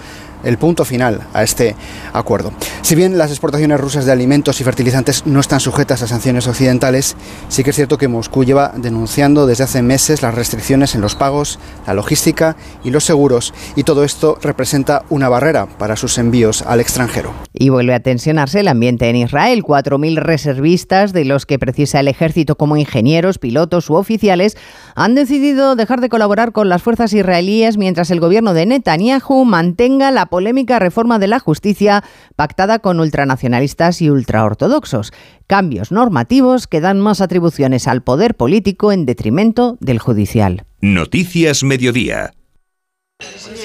el 0.46 0.58
punto 0.58 0.86
final 0.86 1.22
a 1.34 1.44
este 1.44 1.76
acuerdo. 2.14 2.54
Si 2.82 2.96
bien 2.96 3.18
las 3.18 3.32
exportaciones 3.32 3.80
rusas 3.80 4.06
de 4.06 4.12
alimentos 4.12 4.62
y 4.62 4.64
fertilizantes 4.64 5.26
no 5.26 5.40
están 5.40 5.60
sujetas 5.60 6.02
a 6.02 6.08
sanciones 6.08 6.48
occidentales, 6.48 7.18
sí 7.50 7.64
que 7.64 7.72
es 7.72 7.76
cierto 7.76 7.98
que 7.98 8.08
Moscú 8.08 8.46
lleva 8.46 8.72
denunciando 8.76 9.48
desde 9.48 9.66
hace 9.66 9.82
meses 9.82 10.22
las 10.22 10.36
restricciones 10.36 10.96
en 10.96 11.02
los 11.02 11.16
pagos, 11.16 11.60
la 11.86 11.94
logística 11.94 12.56
y 12.84 12.92
los 12.92 13.04
seguros, 13.04 13.54
y 13.76 13.84
todo 13.84 14.04
esto 14.04 14.38
representa 14.42 15.04
una 15.10 15.30
barrera 15.30 15.66
para 15.66 15.96
sus 15.96 16.18
envíos 16.18 16.62
al 16.62 16.80
extranjero. 16.80 17.34
Y 17.54 17.70
vuelve 17.70 17.94
a 17.94 18.00
tensionarse 18.00 18.60
el 18.60 18.68
ambiente 18.68 19.10
en 19.10 19.16
Israel. 19.16 19.64
4.000 19.64 20.18
reservistas, 20.18 21.14
de 21.14 21.26
los 21.26 21.46
que 21.46 21.60
precisa 21.60 22.00
el 22.00 22.08
ejército 22.08 22.56
como 22.56 22.78
ingenieros, 22.78 23.40
pilotos 23.40 23.90
u 23.90 23.96
oficiales, 23.96 24.58
han 24.96 25.16
decidido 25.16 25.76
dejar 25.76 26.02
de 26.02 26.10
colaborar 26.10 26.52
con 26.52 26.70
las 26.70 26.84
fuerzas 26.84 27.14
israelíes 27.14 27.78
mientras 27.78 28.12
el 28.12 28.20
gobierno 28.20 28.54
de 28.54 28.66
Netanyahu 28.66 29.46
mantenga 29.46 30.12
la 30.12 30.28
polémica 30.36 30.80
reforma 30.80 31.17
de 31.17 31.28
la 31.28 31.39
justicia 31.39 32.04
pactada 32.36 32.80
con 32.80 33.00
ultranacionalistas 33.00 34.02
y 34.02 34.10
ultraortodoxos. 34.10 35.13
Cambios 35.48 35.93
normativos 35.93 36.67
que 36.67 36.82
dan 36.82 37.00
más 37.00 37.21
atribuciones 37.21 37.88
al 37.88 38.04
poder 38.04 38.36
político 38.36 38.91
en 38.91 39.06
detrimento 39.06 39.78
del 39.80 39.98
judicial. 39.98 40.65
Noticias 40.82 41.63
Mediodía. 41.63 42.34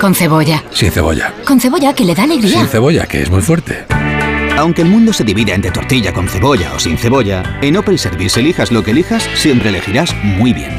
Con 0.01 0.15
cebolla. 0.15 0.63
Sin 0.71 0.93
cebolla. 0.93 1.35
Con 1.45 1.59
cebolla 1.59 1.93
que 1.93 2.05
le 2.05 2.15
da 2.15 2.23
alegría. 2.23 2.61
Sin 2.61 2.69
cebolla, 2.69 3.09
que 3.09 3.23
es 3.23 3.31
muy 3.33 3.43
fuerte. 3.43 3.85
Aunque 4.57 4.83
el 4.83 4.89
mundo 4.89 5.13
se 5.13 5.25
divida 5.25 5.57
entre 5.57 5.73
tortilla 5.73 6.13
con 6.13 6.29
cebolla 6.29 6.73
o 6.77 6.79
sin 6.79 6.97
cebolla, 6.97 7.59
en 7.63 7.79
Opel 7.79 7.99
Service 7.99 8.39
elijas 8.39 8.71
lo 8.71 8.85
que 8.85 8.93
elijas, 8.93 9.29
siempre 9.35 9.71
elegirás 9.71 10.15
muy 10.23 10.53
bien. 10.53 10.71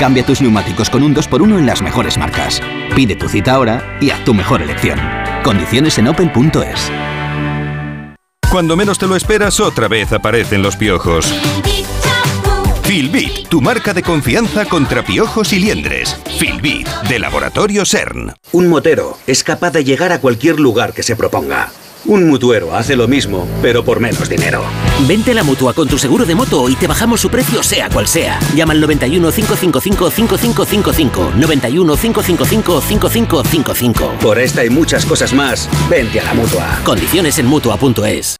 Cambia 0.00 0.24
tus 0.24 0.40
neumáticos 0.40 0.90
con 0.90 1.02
un 1.02 1.14
2x1 1.14 1.58
en 1.58 1.66
las 1.66 1.80
mejores 1.80 2.18
marcas. 2.18 2.60
Pide 2.96 3.16
tu 3.16 3.28
cita 3.28 3.52
ahora 3.52 3.98
y 4.00 4.10
haz 4.10 4.24
tu 4.24 4.32
mejor 4.32 4.62
elección. 4.62 4.98
Condiciones 5.42 5.96
en 5.96 6.08
opel.es. 6.08 6.90
Cuando 8.50 8.76
menos 8.76 8.98
te 8.98 9.06
lo 9.06 9.16
esperas, 9.16 9.58
otra 9.60 9.88
vez 9.88 10.12
aparecen 10.12 10.62
los 10.62 10.76
piojos. 10.76 11.32
Filbit, 12.82 13.48
tu 13.48 13.60
marca 13.60 13.94
de 13.94 14.02
confianza 14.02 14.66
contra 14.66 15.02
piojos 15.04 15.52
y 15.52 15.60
liendres. 15.60 16.16
Filbit, 16.38 16.88
de 17.08 17.18
Laboratorio 17.18 17.86
CERN. 17.86 18.34
Un 18.52 18.68
motero 18.68 19.16
es 19.26 19.44
capaz 19.44 19.70
de 19.70 19.84
llegar 19.84 20.12
a 20.12 20.20
cualquier 20.20 20.60
lugar 20.60 20.92
que 20.92 21.02
se 21.02 21.16
proponga. 21.16 21.70
Un 22.10 22.26
mutuero 22.26 22.74
hace 22.74 22.96
lo 22.96 23.06
mismo, 23.06 23.46
pero 23.62 23.84
por 23.84 24.00
menos 24.00 24.28
dinero. 24.28 24.64
Vente 25.06 25.30
a 25.30 25.34
la 25.34 25.44
mutua 25.44 25.72
con 25.74 25.86
tu 25.86 25.96
seguro 25.96 26.26
de 26.26 26.34
moto 26.34 26.68
y 26.68 26.74
te 26.74 26.88
bajamos 26.88 27.20
su 27.20 27.30
precio, 27.30 27.62
sea 27.62 27.88
cual 27.88 28.08
sea. 28.08 28.40
Llama 28.56 28.72
al 28.72 28.80
91 28.80 29.30
555 29.30 30.10
5555. 30.10 31.32
91 31.36 31.96
555 31.96 32.80
5555. 32.80 34.14
Por 34.20 34.40
esta 34.40 34.64
y 34.64 34.70
muchas 34.70 35.06
cosas 35.06 35.32
más, 35.32 35.68
vente 35.88 36.18
a 36.18 36.24
la 36.24 36.34
mutua. 36.34 36.80
Condiciones 36.84 37.38
en 37.38 37.46
mutua.es. 37.46 38.39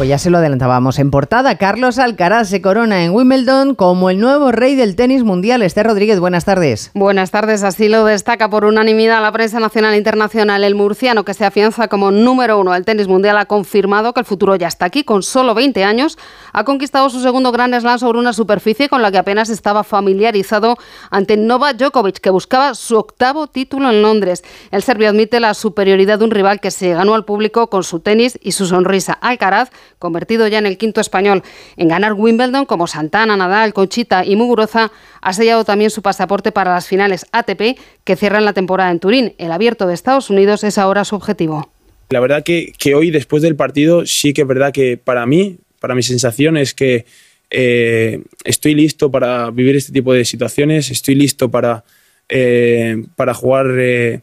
Pues 0.00 0.08
ya 0.08 0.16
se 0.16 0.30
lo 0.30 0.38
adelantábamos 0.38 0.98
en 0.98 1.10
portada. 1.10 1.58
Carlos 1.58 1.98
Alcaraz 1.98 2.48
se 2.48 2.62
corona 2.62 3.04
en 3.04 3.10
Wimbledon 3.10 3.74
como 3.74 4.08
el 4.08 4.18
nuevo 4.18 4.50
rey 4.50 4.74
del 4.74 4.96
tenis 4.96 5.24
mundial. 5.24 5.60
Esther 5.60 5.84
Rodríguez, 5.84 6.18
buenas 6.18 6.46
tardes. 6.46 6.90
Buenas 6.94 7.30
tardes. 7.30 7.62
Así 7.64 7.90
lo 7.90 8.06
destaca 8.06 8.48
por 8.48 8.64
unanimidad 8.64 9.20
la 9.20 9.30
prensa 9.30 9.60
nacional 9.60 9.92
e 9.92 9.98
internacional. 9.98 10.64
El 10.64 10.74
murciano, 10.74 11.26
que 11.26 11.34
se 11.34 11.44
afianza 11.44 11.88
como 11.88 12.12
número 12.12 12.58
uno 12.58 12.72
del 12.72 12.86
tenis 12.86 13.08
mundial, 13.08 13.36
ha 13.36 13.44
confirmado 13.44 14.14
que 14.14 14.20
el 14.20 14.24
futuro 14.24 14.56
ya 14.56 14.68
está 14.68 14.86
aquí. 14.86 15.04
Con 15.04 15.22
solo 15.22 15.52
20 15.52 15.84
años, 15.84 16.16
ha 16.52 16.64
conquistado 16.64 17.08
su 17.10 17.20
segundo 17.20 17.52
Grand 17.52 17.78
Slam 17.78 17.98
sobre 17.98 18.18
una 18.18 18.32
superficie 18.32 18.88
con 18.88 19.02
la 19.02 19.10
que 19.10 19.18
apenas 19.18 19.50
estaba 19.50 19.84
familiarizado 19.84 20.76
ante 21.10 21.36
Novak 21.36 21.76
Djokovic, 21.76 22.18
que 22.18 22.30
buscaba 22.30 22.74
su 22.74 22.96
octavo 22.96 23.46
título 23.46 23.90
en 23.90 24.02
Londres. 24.02 24.42
El 24.70 24.82
serbio 24.82 25.08
admite 25.08 25.40
la 25.40 25.54
superioridad 25.54 26.18
de 26.18 26.24
un 26.24 26.30
rival 26.30 26.60
que 26.60 26.70
se 26.70 26.94
ganó 26.94 27.14
al 27.14 27.24
público 27.24 27.68
con 27.68 27.84
su 27.84 28.00
tenis 28.00 28.38
y 28.42 28.52
su 28.52 28.66
sonrisa. 28.66 29.12
Alcaraz 29.12 29.70
convertido 29.98 30.46
ya 30.48 30.58
en 30.58 30.66
el 30.66 30.78
quinto 30.78 31.00
español 31.00 31.42
en 31.76 31.88
ganar 31.88 32.14
Wimbledon, 32.14 32.66
como 32.66 32.86
Santana, 32.86 33.36
Nadal, 33.36 33.72
Conchita 33.72 34.24
y 34.24 34.36
Muguruza, 34.36 34.90
ha 35.20 35.32
sellado 35.32 35.64
también 35.64 35.90
su 35.90 36.02
pasaporte 36.02 36.52
para 36.52 36.72
las 36.72 36.86
finales 36.86 37.26
ATP 37.32 37.78
que 38.04 38.16
cierran 38.16 38.44
la 38.44 38.52
temporada 38.52 38.90
en 38.90 39.00
Turín. 39.00 39.34
El 39.38 39.52
abierto 39.52 39.86
de 39.86 39.94
Estados 39.94 40.30
Unidos 40.30 40.64
es 40.64 40.78
ahora 40.78 41.04
su 41.04 41.16
objetivo. 41.16 41.70
La 42.10 42.20
verdad 42.20 42.42
que 42.42 42.94
hoy, 42.94 43.10
después 43.10 43.42
del 43.42 43.54
partido, 43.54 44.04
sí 44.04 44.32
que 44.32 44.42
es 44.42 44.48
verdad 44.48 44.72
que 44.72 44.96
para 44.96 45.26
mí, 45.26 45.58
para 45.80 45.94
mi 45.94 46.02
sensación 46.02 46.56
es 46.56 46.74
que 46.74 47.06
eh, 47.50 48.22
estoy 48.44 48.74
listo 48.74 49.10
para 49.10 49.50
vivir 49.50 49.74
este 49.74 49.92
tipo 49.92 50.12
de 50.12 50.24
situaciones, 50.24 50.90
estoy 50.90 51.16
listo 51.16 51.50
para, 51.50 51.84
eh, 52.28 53.02
para 53.16 53.34
jugar 53.34 53.66
eh, 53.76 54.20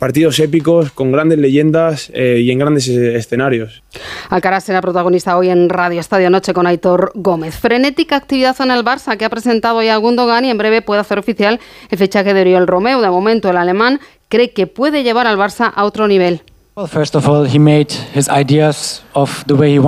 partidos 0.00 0.40
épicos 0.40 0.90
con 0.90 1.12
grandes 1.12 1.38
leyendas 1.38 2.10
y 2.14 2.50
en 2.50 2.58
grandes 2.58 2.88
escenarios. 2.88 3.82
Alcaraz 4.30 4.64
será 4.64 4.80
protagonista 4.80 5.36
hoy 5.36 5.48
en 5.48 5.68
Radio 5.68 6.00
Estadio 6.00 6.30
Noche 6.30 6.52
con 6.54 6.66
Aitor 6.66 7.12
Gómez. 7.14 7.56
Frenética 7.56 8.16
actividad 8.16 8.56
en 8.60 8.70
el 8.70 8.84
Barça 8.84 9.16
que 9.16 9.24
ha 9.24 9.30
presentado 9.30 9.82
ya 9.82 9.96
Gundogan 9.96 10.44
y 10.44 10.50
en 10.50 10.58
breve 10.58 10.82
puede 10.82 11.00
hacer 11.00 11.18
oficial 11.18 11.58
el 11.90 11.98
fichaje 11.98 12.32
de 12.32 12.40
Oriol 12.42 12.68
Romeo. 12.68 13.00
De 13.00 13.10
momento 13.10 13.50
el 13.50 13.56
alemán 13.56 14.00
cree 14.28 14.52
que 14.52 14.68
puede 14.68 15.02
llevar 15.02 15.26
al 15.26 15.36
Barça 15.36 15.72
a 15.74 15.84
otro 15.84 16.06
nivel. 16.06 16.42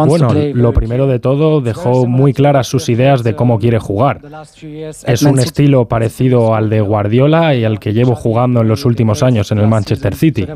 Bueno, 0.09 0.29
lo 0.55 0.72
primero 0.72 1.07
de 1.07 1.20
todo, 1.20 1.61
dejó 1.61 2.07
muy 2.07 2.33
claras 2.33 2.66
sus 2.66 2.88
ideas 2.88 3.22
de 3.22 3.37
cómo 3.37 3.59
quiere 3.61 3.79
jugar. 3.79 4.20
Es 5.07 5.22
un 5.22 5.38
estilo 5.38 5.87
parecido 5.87 6.55
al 6.55 6.68
de 6.68 6.81
Guardiola 6.81 7.55
y 7.55 7.64
al 7.64 7.79
que 7.79 7.92
llevo 7.92 8.16
jugando 8.16 8.61
en 8.62 8.68
los 8.68 8.85
últimos 8.85 9.22
años 9.22 9.53
en 9.53 9.59
el 9.59 9.68
Manchester 9.68 10.16
City. 10.16 10.46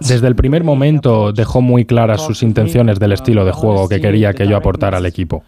Desde 0.00 0.26
el 0.26 0.36
primer 0.36 0.62
momento 0.64 1.32
dejó 1.32 1.62
muy 1.62 1.86
claras 1.86 2.20
sus 2.20 2.42
intenciones 2.42 2.98
del 2.98 3.12
estilo 3.12 3.44
de 3.44 3.52
juego 3.52 3.88
que 3.88 4.00
quería 4.00 4.34
que 4.34 4.46
yo 4.46 4.56
aportara 4.56 4.98
al 4.98 5.06
equipo. 5.06 5.44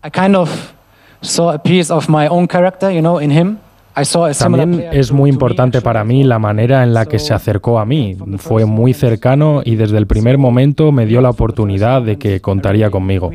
También 4.38 4.84
es 4.92 5.12
muy 5.12 5.30
importante 5.30 5.80
para 5.80 6.04
mí 6.04 6.24
la 6.24 6.38
manera 6.38 6.82
en 6.82 6.94
la 6.94 7.06
que 7.06 7.18
se 7.18 7.34
acercó 7.34 7.78
a 7.78 7.84
mí. 7.84 8.16
Fue 8.38 8.64
muy 8.64 8.94
cercano 8.94 9.62
y 9.64 9.76
desde 9.76 9.98
el 9.98 10.06
primer 10.06 10.38
momento 10.38 10.92
me 10.92 11.06
dio 11.06 11.20
la 11.20 11.30
oportunidad 11.30 12.02
de 12.02 12.18
que 12.18 12.40
contaría 12.40 12.90
conmigo. 12.90 13.30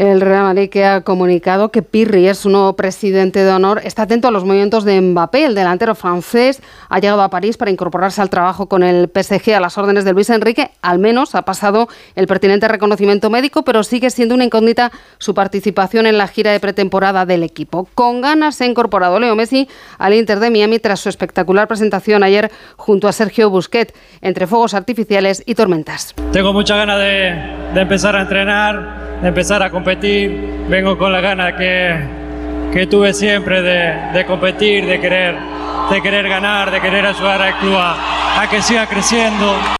El 0.00 0.22
Real 0.22 0.44
Madrid 0.44 0.70
que 0.70 0.86
ha 0.86 1.02
comunicado 1.02 1.70
que 1.70 1.82
Pirri 1.82 2.26
es 2.26 2.38
su 2.38 2.48
nuevo 2.48 2.74
presidente 2.74 3.44
de 3.44 3.52
honor. 3.52 3.82
Está 3.84 4.04
atento 4.04 4.28
a 4.28 4.30
los 4.30 4.46
movimientos 4.46 4.86
de 4.86 4.98
Mbappé, 4.98 5.44
el 5.44 5.54
delantero 5.54 5.94
francés. 5.94 6.62
Ha 6.88 7.00
llegado 7.00 7.20
a 7.20 7.28
París 7.28 7.58
para 7.58 7.70
incorporarse 7.70 8.22
al 8.22 8.30
trabajo 8.30 8.66
con 8.66 8.82
el 8.82 9.10
PSG 9.14 9.52
a 9.52 9.60
las 9.60 9.76
órdenes 9.76 10.06
de 10.06 10.14
Luis 10.14 10.30
Enrique. 10.30 10.70
Al 10.80 11.00
menos 11.00 11.34
ha 11.34 11.42
pasado 11.42 11.86
el 12.14 12.26
pertinente 12.26 12.66
reconocimiento 12.66 13.28
médico, 13.28 13.62
pero 13.62 13.82
sigue 13.82 14.08
siendo 14.08 14.34
una 14.34 14.44
incógnita 14.44 14.90
su 15.18 15.34
participación 15.34 16.06
en 16.06 16.16
la 16.16 16.28
gira 16.28 16.50
de 16.50 16.60
pretemporada 16.60 17.26
del 17.26 17.42
equipo. 17.42 17.86
Con 17.94 18.22
ganas 18.22 18.54
se 18.54 18.64
ha 18.64 18.68
incorporado 18.68 19.20
Leo 19.20 19.36
Messi 19.36 19.68
al 19.98 20.14
Inter 20.14 20.40
de 20.40 20.48
Miami 20.48 20.78
tras 20.78 21.00
su 21.00 21.10
espectacular 21.10 21.68
presentación 21.68 22.22
ayer 22.22 22.50
junto 22.78 23.06
a 23.06 23.12
Sergio 23.12 23.50
Busquets 23.50 23.92
entre 24.22 24.46
fuegos 24.46 24.72
artificiales 24.72 25.42
y 25.44 25.54
tormentas. 25.56 26.14
Tengo 26.32 26.54
mucha 26.54 26.74
ganas 26.74 26.98
de, 27.00 27.34
de 27.74 27.80
empezar 27.82 28.16
a 28.16 28.22
entrenar 28.22 28.99
empezar 29.22 29.62
a 29.62 29.70
competir. 29.70 30.64
Vengo 30.68 30.96
con 30.96 31.12
la 31.12 31.20
gana 31.20 31.56
que, 31.56 31.96
que 32.72 32.86
tuve 32.86 33.12
siempre 33.12 33.62
de, 33.62 34.12
de, 34.12 34.26
competir, 34.26 34.86
de 34.86 35.00
querer, 35.00 35.36
de 35.90 36.02
querer 36.02 36.28
ganar, 36.28 36.70
de 36.70 36.80
querer 36.80 37.06
ayudar 37.06 37.42
al 37.42 37.58
club 37.58 37.76
a 37.76 38.46
que 38.50 38.62
siga 38.62 38.86
creciendo. 38.86 39.79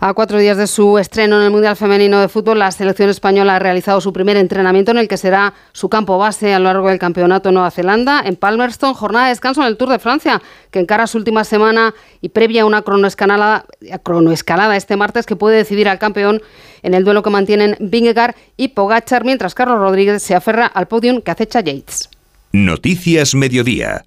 A 0.00 0.14
cuatro 0.14 0.38
días 0.38 0.56
de 0.56 0.66
su 0.66 0.98
estreno 0.98 1.38
en 1.38 1.44
el 1.44 1.50
Mundial 1.50 1.74
Femenino 1.74 2.20
de 2.20 2.28
Fútbol, 2.28 2.58
la 2.58 2.70
selección 2.70 3.08
española 3.08 3.56
ha 3.56 3.58
realizado 3.58 4.00
su 4.00 4.12
primer 4.12 4.36
entrenamiento 4.36 4.90
en 4.90 4.98
el 4.98 5.08
que 5.08 5.16
será 5.16 5.54
su 5.72 5.88
campo 5.88 6.18
base 6.18 6.54
a 6.54 6.58
lo 6.58 6.66
largo 6.66 6.88
del 6.88 6.98
campeonato 6.98 7.50
Nueva 7.50 7.70
Zelanda, 7.70 8.22
en 8.24 8.36
Palmerston, 8.36 8.94
jornada 8.94 9.26
de 9.26 9.30
descanso 9.30 9.62
en 9.62 9.68
el 9.68 9.76
Tour 9.76 9.88
de 9.88 9.98
Francia, 9.98 10.42
que 10.70 10.78
encara 10.78 11.06
su 11.06 11.18
última 11.18 11.42
semana 11.44 11.94
y 12.20 12.28
previa 12.28 12.62
a 12.62 12.66
una 12.66 12.82
cronoescalada, 12.82 13.64
cronoescalada 14.02 14.76
este 14.76 14.96
martes 14.96 15.26
que 15.26 15.36
puede 15.36 15.56
decidir 15.56 15.88
al 15.88 15.98
campeón 15.98 16.42
en 16.82 16.94
el 16.94 17.04
duelo 17.04 17.22
que 17.22 17.30
mantienen 17.30 17.76
Vingegaard 17.80 18.34
y 18.56 18.68
Pogachar, 18.68 19.24
mientras 19.24 19.54
Carlos 19.54 19.78
Rodríguez 19.78 20.22
se 20.22 20.34
aferra 20.34 20.66
al 20.66 20.86
podium 20.86 21.22
que 21.22 21.30
acecha 21.30 21.60
Yates. 21.60 22.08
Noticias 22.52 23.34
Mediodía. 23.34 24.04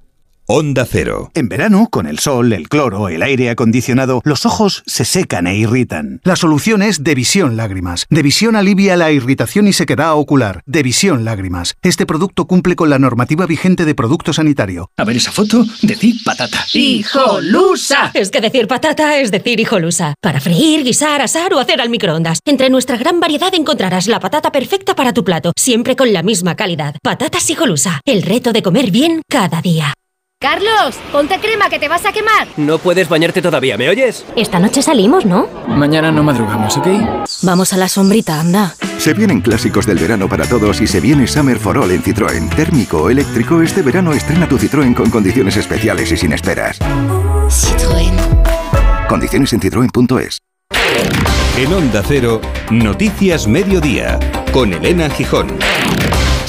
Onda 0.53 0.85
Cero. 0.85 1.31
En 1.33 1.47
verano, 1.47 1.87
con 1.89 2.07
el 2.07 2.19
sol, 2.19 2.51
el 2.51 2.67
cloro, 2.67 3.07
el 3.07 3.23
aire 3.23 3.49
acondicionado, 3.49 4.19
los 4.25 4.45
ojos 4.45 4.83
se 4.85 5.05
secan 5.05 5.47
e 5.47 5.55
irritan. 5.55 6.19
La 6.25 6.35
solución 6.35 6.81
es 6.81 7.05
Devisión 7.05 7.55
Lágrimas. 7.55 8.05
Devisión 8.09 8.57
alivia 8.57 8.97
la 8.97 9.13
irritación 9.13 9.69
y 9.69 9.71
sequedad 9.71 10.13
ocular. 10.15 10.61
Devisión 10.65 11.23
Lágrimas. 11.23 11.75
Este 11.81 12.05
producto 12.05 12.47
cumple 12.47 12.75
con 12.75 12.89
la 12.89 12.99
normativa 12.99 13.45
vigente 13.45 13.85
de 13.85 13.95
producto 13.95 14.33
sanitario. 14.33 14.89
A 14.97 15.05
ver 15.05 15.15
esa 15.15 15.31
foto, 15.31 15.63
decir 15.83 16.15
patata. 16.25 16.65
¡Hijolusa! 16.73 18.11
Es 18.13 18.29
que 18.29 18.41
decir 18.41 18.67
patata 18.67 19.19
es 19.19 19.31
decir 19.31 19.57
hijolusa. 19.57 20.15
Para 20.21 20.41
freír, 20.41 20.83
guisar, 20.83 21.21
asar 21.21 21.53
o 21.53 21.59
hacer 21.59 21.79
al 21.79 21.89
microondas. 21.89 22.39
Entre 22.43 22.69
nuestra 22.69 22.97
gran 22.97 23.21
variedad 23.21 23.55
encontrarás 23.55 24.07
la 24.07 24.19
patata 24.19 24.51
perfecta 24.51 24.97
para 24.97 25.13
tu 25.13 25.23
plato, 25.23 25.53
siempre 25.55 25.95
con 25.95 26.11
la 26.11 26.23
misma 26.23 26.57
calidad. 26.57 26.97
Patatas 27.01 27.49
hijolusa. 27.49 28.01
El 28.05 28.21
reto 28.23 28.51
de 28.51 28.61
comer 28.61 28.91
bien 28.91 29.21
cada 29.29 29.61
día. 29.61 29.93
Carlos, 30.41 30.95
ponte 31.11 31.39
crema 31.39 31.69
que 31.69 31.77
te 31.77 31.87
vas 31.87 32.03
a 32.03 32.11
quemar. 32.11 32.47
No 32.57 32.79
puedes 32.79 33.07
bañarte 33.07 33.43
todavía, 33.43 33.77
¿me 33.77 33.87
oyes? 33.89 34.25
Esta 34.35 34.57
noche 34.57 34.81
salimos, 34.81 35.23
¿no? 35.23 35.47
Mañana 35.67 36.11
no 36.11 36.23
madrugamos, 36.23 36.75
¿ok? 36.77 36.87
Vamos 37.43 37.73
a 37.73 37.77
la 37.77 37.87
sombrita, 37.87 38.39
anda. 38.39 38.73
Se 38.97 39.13
vienen 39.13 39.41
clásicos 39.41 39.85
del 39.85 39.99
verano 39.99 40.27
para 40.27 40.47
todos 40.47 40.81
y 40.81 40.87
se 40.87 40.99
viene 40.99 41.27
Summer 41.27 41.59
for 41.59 41.77
All 41.77 41.91
en 41.91 42.01
Citroën. 42.01 42.49
Térmico 42.55 43.03
o 43.03 43.09
eléctrico, 43.11 43.61
este 43.61 43.83
verano 43.83 44.13
estrena 44.13 44.49
tu 44.49 44.57
Citroën 44.57 44.95
con 44.95 45.11
condiciones 45.11 45.57
especiales 45.57 46.11
y 46.11 46.17
sin 46.17 46.33
esperas. 46.33 46.79
Citroën. 46.79 49.07
Condiciones 49.07 49.53
en 49.53 49.61
citroen.es. 49.61 50.39
En 51.55 51.71
Onda 51.71 52.01
Cero, 52.03 52.41
Noticias 52.71 53.45
Mediodía, 53.45 54.17
con 54.51 54.73
Elena 54.73 55.07
Gijón. 55.11 55.49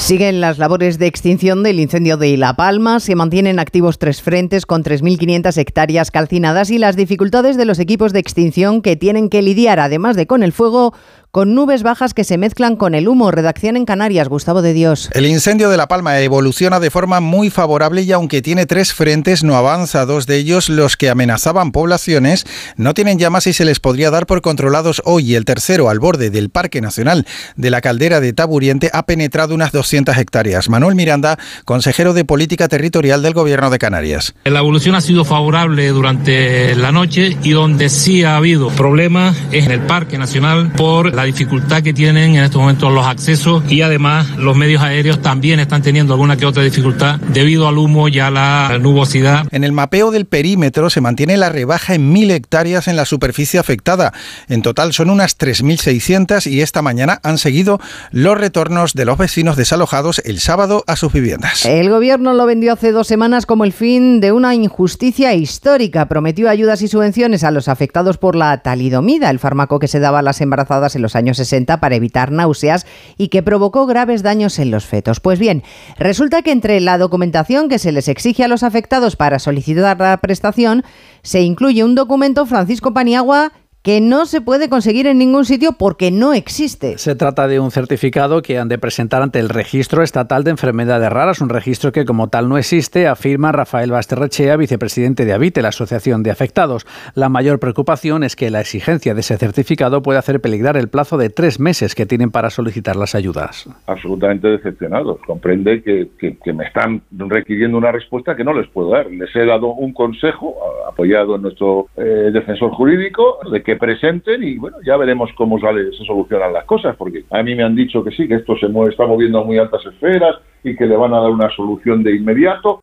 Siguen 0.03 0.41
las 0.41 0.57
labores 0.57 0.99
de 0.99 1.07
extinción 1.07 1.63
del 1.63 1.79
incendio 1.79 2.17
de 2.17 2.35
La 2.35 2.57
Palma, 2.57 2.99
se 2.99 3.15
mantienen 3.15 3.57
activos 3.57 3.99
tres 3.99 4.21
frentes 4.21 4.65
con 4.65 4.83
3.500 4.83 5.57
hectáreas 5.57 6.11
calcinadas 6.11 6.71
y 6.71 6.77
las 6.77 6.97
dificultades 6.97 7.55
de 7.55 7.63
los 7.63 7.79
equipos 7.79 8.11
de 8.11 8.19
extinción 8.19 8.81
que 8.81 8.97
tienen 8.97 9.29
que 9.29 9.41
lidiar, 9.41 9.79
además 9.79 10.17
de 10.17 10.27
con 10.27 10.43
el 10.43 10.51
fuego, 10.51 10.93
con 11.33 11.55
nubes 11.55 11.81
bajas 11.81 12.13
que 12.13 12.23
se 12.23 12.37
mezclan 12.37 12.75
con 12.75 12.93
el 12.93 13.07
humo. 13.07 13.31
Redacción 13.31 13.75
en 13.75 13.85
Canarias, 13.85 14.27
Gustavo 14.27 14.61
de 14.61 14.71
Dios. 14.71 15.09
El 15.13 15.25
incendio 15.25 15.71
de 15.71 15.77
La 15.77 15.87
Palma 15.87 16.19
evoluciona 16.19 16.79
de 16.79 16.91
forma 16.91 17.21
muy 17.21 17.49
favorable 17.49 18.03
y 18.03 18.11
aunque 18.11 18.43
tiene 18.43 18.67
tres 18.67 18.93
frentes, 18.93 19.43
no 19.43 19.55
avanza. 19.55 20.05
Dos 20.05 20.27
de 20.27 20.37
ellos, 20.37 20.69
los 20.69 20.95
que 20.95 21.09
amenazaban 21.09 21.71
poblaciones, 21.71 22.45
no 22.77 22.93
tienen 22.93 23.17
llamas 23.17 23.47
y 23.47 23.53
se 23.53 23.65
les 23.65 23.79
podría 23.79 24.11
dar 24.11 24.27
por 24.27 24.43
controlados 24.43 25.01
hoy. 25.05 25.33
El 25.33 25.43
tercero, 25.43 25.89
al 25.89 25.97
borde 25.97 26.29
del 26.29 26.51
Parque 26.51 26.81
Nacional 26.81 27.25
de 27.55 27.71
la 27.71 27.81
Caldera 27.81 28.19
de 28.19 28.31
Taburiente, 28.33 28.91
ha 28.93 29.07
penetrado 29.07 29.55
unas 29.55 29.71
200 29.71 30.15
hectáreas. 30.15 30.69
Manuel 30.69 30.93
Miranda, 30.93 31.39
consejero 31.65 32.13
de 32.13 32.25
Política 32.25 32.67
Territorial 32.67 33.23
del 33.23 33.33
Gobierno 33.33 33.71
de 33.71 33.79
Canarias. 33.79 34.35
La 34.43 34.59
evolución 34.59 34.93
ha 34.93 35.01
sido 35.01 35.25
favorable 35.25 35.87
durante 35.87 36.75
la 36.75 36.91
noche 36.91 37.35
y 37.41 37.53
donde 37.53 37.89
sí 37.89 38.23
ha 38.23 38.37
habido 38.37 38.67
problemas 38.69 39.35
es 39.51 39.65
en 39.65 39.71
el 39.71 39.81
Parque 39.81 40.19
Nacional 40.19 40.71
por 40.73 41.11
la 41.11 41.22
dificultad 41.23 41.83
que 41.83 41.93
tienen 41.93 42.35
en 42.35 42.43
estos 42.43 42.61
momentos 42.61 42.91
los 42.91 43.05
accesos 43.05 43.63
y 43.69 43.81
además 43.81 44.29
los 44.37 44.55
medios 44.55 44.81
aéreos 44.81 45.21
también 45.21 45.59
están 45.59 45.81
teniendo 45.81 46.13
alguna 46.13 46.37
que 46.37 46.45
otra 46.45 46.63
dificultad 46.63 47.19
debido 47.19 47.67
al 47.67 47.77
humo 47.77 48.07
y 48.07 48.19
a 48.19 48.29
la 48.29 48.77
nubosidad. 48.79 49.47
En 49.51 49.63
el 49.63 49.71
mapeo 49.71 50.11
del 50.11 50.25
perímetro 50.25 50.89
se 50.89 51.01
mantiene 51.01 51.37
la 51.37 51.49
rebaja 51.49 51.95
en 51.95 52.11
mil 52.11 52.31
hectáreas 52.31 52.87
en 52.87 52.95
la 52.95 53.05
superficie 53.05 53.59
afectada. 53.59 54.13
En 54.49 54.61
total 54.61 54.93
son 54.93 55.09
unas 55.09 55.37
3.600 55.37 56.49
y 56.49 56.61
esta 56.61 56.81
mañana 56.81 57.19
han 57.23 57.37
seguido 57.37 57.79
los 58.11 58.37
retornos 58.37 58.93
de 58.93 59.05
los 59.05 59.17
vecinos 59.17 59.57
desalojados 59.57 60.21
el 60.25 60.39
sábado 60.39 60.83
a 60.87 60.95
sus 60.95 61.13
viviendas. 61.13 61.65
El 61.65 61.89
gobierno 61.89 62.33
lo 62.33 62.45
vendió 62.45 62.73
hace 62.73 62.91
dos 62.91 63.07
semanas 63.07 63.45
como 63.45 63.63
el 63.63 63.73
fin 63.73 64.19
de 64.19 64.31
una 64.31 64.55
injusticia 64.55 65.33
histórica. 65.33 66.07
Prometió 66.07 66.49
ayudas 66.49 66.81
y 66.81 66.87
subvenciones 66.87 67.43
a 67.43 67.51
los 67.51 67.67
afectados 67.67 68.17
por 68.17 68.35
la 68.35 68.61
talidomida, 68.61 69.29
el 69.29 69.39
fármaco 69.39 69.79
que 69.79 69.87
se 69.87 69.99
daba 69.99 70.19
a 70.19 70.21
las 70.21 70.41
embarazadas 70.41 70.95
en 70.95 71.01
los 71.01 71.12
años 71.15 71.37
60 71.37 71.79
para 71.79 71.95
evitar 71.95 72.31
náuseas 72.31 72.85
y 73.17 73.27
que 73.29 73.43
provocó 73.43 73.85
graves 73.85 74.23
daños 74.23 74.59
en 74.59 74.71
los 74.71 74.85
fetos. 74.85 75.19
Pues 75.19 75.39
bien, 75.39 75.63
resulta 75.97 76.41
que 76.41 76.51
entre 76.51 76.79
la 76.79 76.97
documentación 76.97 77.69
que 77.69 77.79
se 77.79 77.91
les 77.91 78.07
exige 78.07 78.43
a 78.43 78.47
los 78.47 78.63
afectados 78.63 79.15
para 79.15 79.39
solicitar 79.39 79.99
la 79.99 80.17
prestación 80.17 80.83
se 81.21 81.41
incluye 81.41 81.83
un 81.83 81.95
documento 81.95 82.45
Francisco 82.45 82.93
Paniagua 82.93 83.53
que 83.83 83.99
no 83.99 84.25
se 84.25 84.39
puede 84.39 84.69
conseguir 84.69 85.07
en 85.07 85.17
ningún 85.17 85.43
sitio 85.43 85.73
porque 85.77 86.09
no 86.09 86.33
existe. 86.33 86.97
Se 86.97 87.15
trata 87.15 87.49
de 87.49 87.59
un 87.59 87.69
certificado 87.69 88.41
que 88.41 88.57
han 88.57 88.69
de 88.69 88.77
presentar 88.77 89.21
ante 89.21 89.39
el 89.39 89.49
Registro 89.49 90.03
Estatal 90.03 90.45
de 90.45 90.51
Enfermedades 90.51 91.11
Raras, 91.11 91.41
un 91.41 91.49
registro 91.49 91.91
que 91.91 92.05
como 92.05 92.29
tal 92.29 92.47
no 92.47 92.57
existe, 92.57 93.07
afirma 93.07 93.51
Rafael 93.51 93.91
Basterrechea, 93.91 94.55
vicepresidente 94.55 95.25
de 95.25 95.33
Avite, 95.33 95.61
la 95.61 95.67
Asociación 95.67 96.23
de 96.23 96.31
Afectados. 96.31 96.87
La 97.13 97.27
mayor 97.27 97.59
preocupación 97.59 98.23
es 98.23 98.37
que 98.37 98.49
la 98.49 98.61
exigencia 98.61 99.13
de 99.13 99.19
ese 99.19 99.37
certificado 99.37 100.01
puede 100.01 100.19
hacer 100.19 100.39
peligrar 100.39 100.77
el 100.77 100.87
plazo 100.87 101.17
de 101.17 101.29
tres 101.29 101.59
meses 101.59 101.93
que 101.93 102.05
tienen 102.05 102.31
para 102.31 102.49
solicitar 102.49 102.95
las 102.95 103.15
ayudas. 103.15 103.69
Absolutamente 103.87 104.47
decepcionados. 104.47 105.19
Comprende 105.27 105.83
que, 105.83 106.07
que 106.17 106.53
me 106.53 106.65
están 106.65 107.01
requiriendo 107.11 107.77
una 107.77 107.91
respuesta 107.91 108.37
que 108.37 108.45
no 108.45 108.53
les 108.53 108.69
puedo 108.69 108.91
dar. 108.91 109.11
Les 109.11 109.35
he 109.35 109.45
dado 109.45 109.73
un 109.73 109.91
consejo 109.91 110.55
apoyado 110.87 111.35
en 111.35 111.41
nuestro 111.41 111.87
eh, 111.97 112.29
defensor 112.31 112.71
jurídico 112.71 113.39
de 113.51 113.61
que 113.61 113.72
presenten 113.75 114.43
y 114.43 114.57
bueno, 114.57 114.77
ya 114.85 114.97
veremos 114.97 115.31
cómo 115.35 115.59
sale, 115.59 115.91
se 115.91 116.03
solucionan 116.05 116.53
las 116.53 116.65
cosas, 116.65 116.95
porque 116.95 117.25
a 117.29 117.43
mí 117.43 117.55
me 117.55 117.63
han 117.63 117.75
dicho 117.75 118.03
que 118.03 118.11
sí, 118.11 118.27
que 118.27 118.35
esto 118.35 118.55
se 118.57 118.67
mueve, 118.67 118.91
está 118.91 119.05
moviendo 119.05 119.39
a 119.39 119.43
muy 119.43 119.57
altas 119.57 119.85
esferas 119.85 120.37
y 120.63 120.75
que 120.75 120.85
le 120.85 120.95
van 120.95 121.13
a 121.13 121.19
dar 121.19 121.31
una 121.31 121.49
solución 121.55 122.03
de 122.03 122.15
inmediato. 122.15 122.81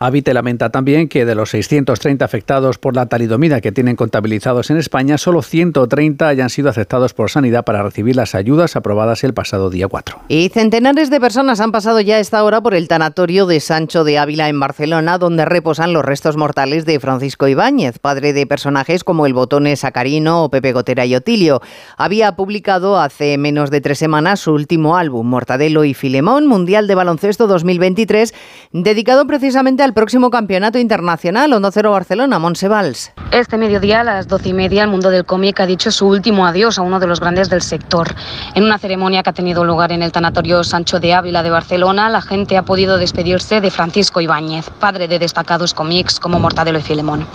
Avite 0.00 0.32
lamenta 0.32 0.70
también 0.70 1.08
que 1.08 1.24
de 1.24 1.34
los 1.34 1.50
630 1.50 2.24
afectados 2.24 2.78
por 2.78 2.94
la 2.94 3.06
talidomida 3.06 3.60
que 3.60 3.72
tienen 3.72 3.96
contabilizados 3.96 4.70
en 4.70 4.76
España, 4.76 5.18
solo 5.18 5.42
130 5.42 6.28
hayan 6.28 6.50
sido 6.50 6.68
aceptados 6.68 7.14
por 7.14 7.30
Sanidad 7.30 7.64
para 7.64 7.82
recibir 7.82 8.14
las 8.14 8.36
ayudas 8.36 8.76
aprobadas 8.76 9.24
el 9.24 9.34
pasado 9.34 9.70
día 9.70 9.88
4. 9.88 10.20
Y 10.28 10.50
centenares 10.50 11.10
de 11.10 11.18
personas 11.18 11.58
han 11.58 11.72
pasado 11.72 12.00
ya 12.00 12.20
esta 12.20 12.44
hora 12.44 12.60
por 12.60 12.76
el 12.76 12.86
tanatorio 12.86 13.46
de 13.46 13.58
Sancho 13.58 14.04
de 14.04 14.18
Ávila 14.18 14.48
en 14.48 14.60
Barcelona, 14.60 15.18
donde 15.18 15.44
reposan 15.44 15.92
los 15.92 16.04
restos 16.04 16.36
mortales 16.36 16.86
de 16.86 17.00
Francisco 17.00 17.48
Ibáñez, 17.48 17.98
padre 17.98 18.32
de 18.32 18.46
personajes 18.46 19.02
como 19.02 19.26
el 19.26 19.34
Botone 19.34 19.74
Sacarino 19.74 20.44
o 20.44 20.48
Pepe 20.48 20.72
Gotera 20.72 21.06
y 21.06 21.16
Otilio. 21.16 21.60
Había 21.96 22.36
publicado 22.36 23.00
hace 23.00 23.36
menos 23.36 23.72
de 23.72 23.80
tres 23.80 23.98
semanas 23.98 24.38
su 24.38 24.52
último 24.52 24.96
álbum, 24.96 25.26
Mortadelo 25.26 25.82
y 25.82 25.92
Filemón, 25.92 26.46
Mundial 26.46 26.86
de 26.86 26.94
Baloncesto 26.94 27.48
2023, 27.48 28.32
dedicado 28.72 29.26
precisamente 29.26 29.82
a 29.82 29.87
el 29.88 29.94
próximo 29.94 30.28
campeonato 30.28 30.78
internacional, 30.78 31.50
Onda 31.54 31.70
Cero 31.72 31.92
Barcelona, 31.92 32.38
Monsevals. 32.38 33.10
Este 33.30 33.56
mediodía 33.56 34.02
a 34.02 34.04
las 34.04 34.28
doce 34.28 34.50
y 34.50 34.52
media 34.52 34.82
el 34.82 34.90
mundo 34.90 35.08
del 35.08 35.24
cómic 35.24 35.60
ha 35.60 35.66
dicho 35.66 35.90
su 35.90 36.06
último 36.06 36.46
adiós 36.46 36.78
a 36.78 36.82
uno 36.82 37.00
de 37.00 37.06
los 37.06 37.20
grandes 37.20 37.48
del 37.48 37.62
sector. 37.62 38.14
En 38.54 38.64
una 38.64 38.78
ceremonia 38.78 39.22
que 39.22 39.30
ha 39.30 39.32
tenido 39.32 39.64
lugar 39.64 39.90
en 39.92 40.02
el 40.02 40.12
Tanatorio 40.12 40.62
Sancho 40.62 41.00
de 41.00 41.14
Ávila 41.14 41.42
de 41.42 41.48
Barcelona, 41.48 42.10
la 42.10 42.20
gente 42.20 42.58
ha 42.58 42.64
podido 42.64 42.98
despedirse 42.98 43.62
de 43.62 43.70
Francisco 43.70 44.20
Ibáñez, 44.20 44.68
padre 44.68 45.08
de 45.08 45.18
destacados 45.18 45.72
cómics 45.72 46.20
como 46.20 46.38
Mortadelo 46.38 46.78
y 46.78 46.82
Filemón. 46.82 47.26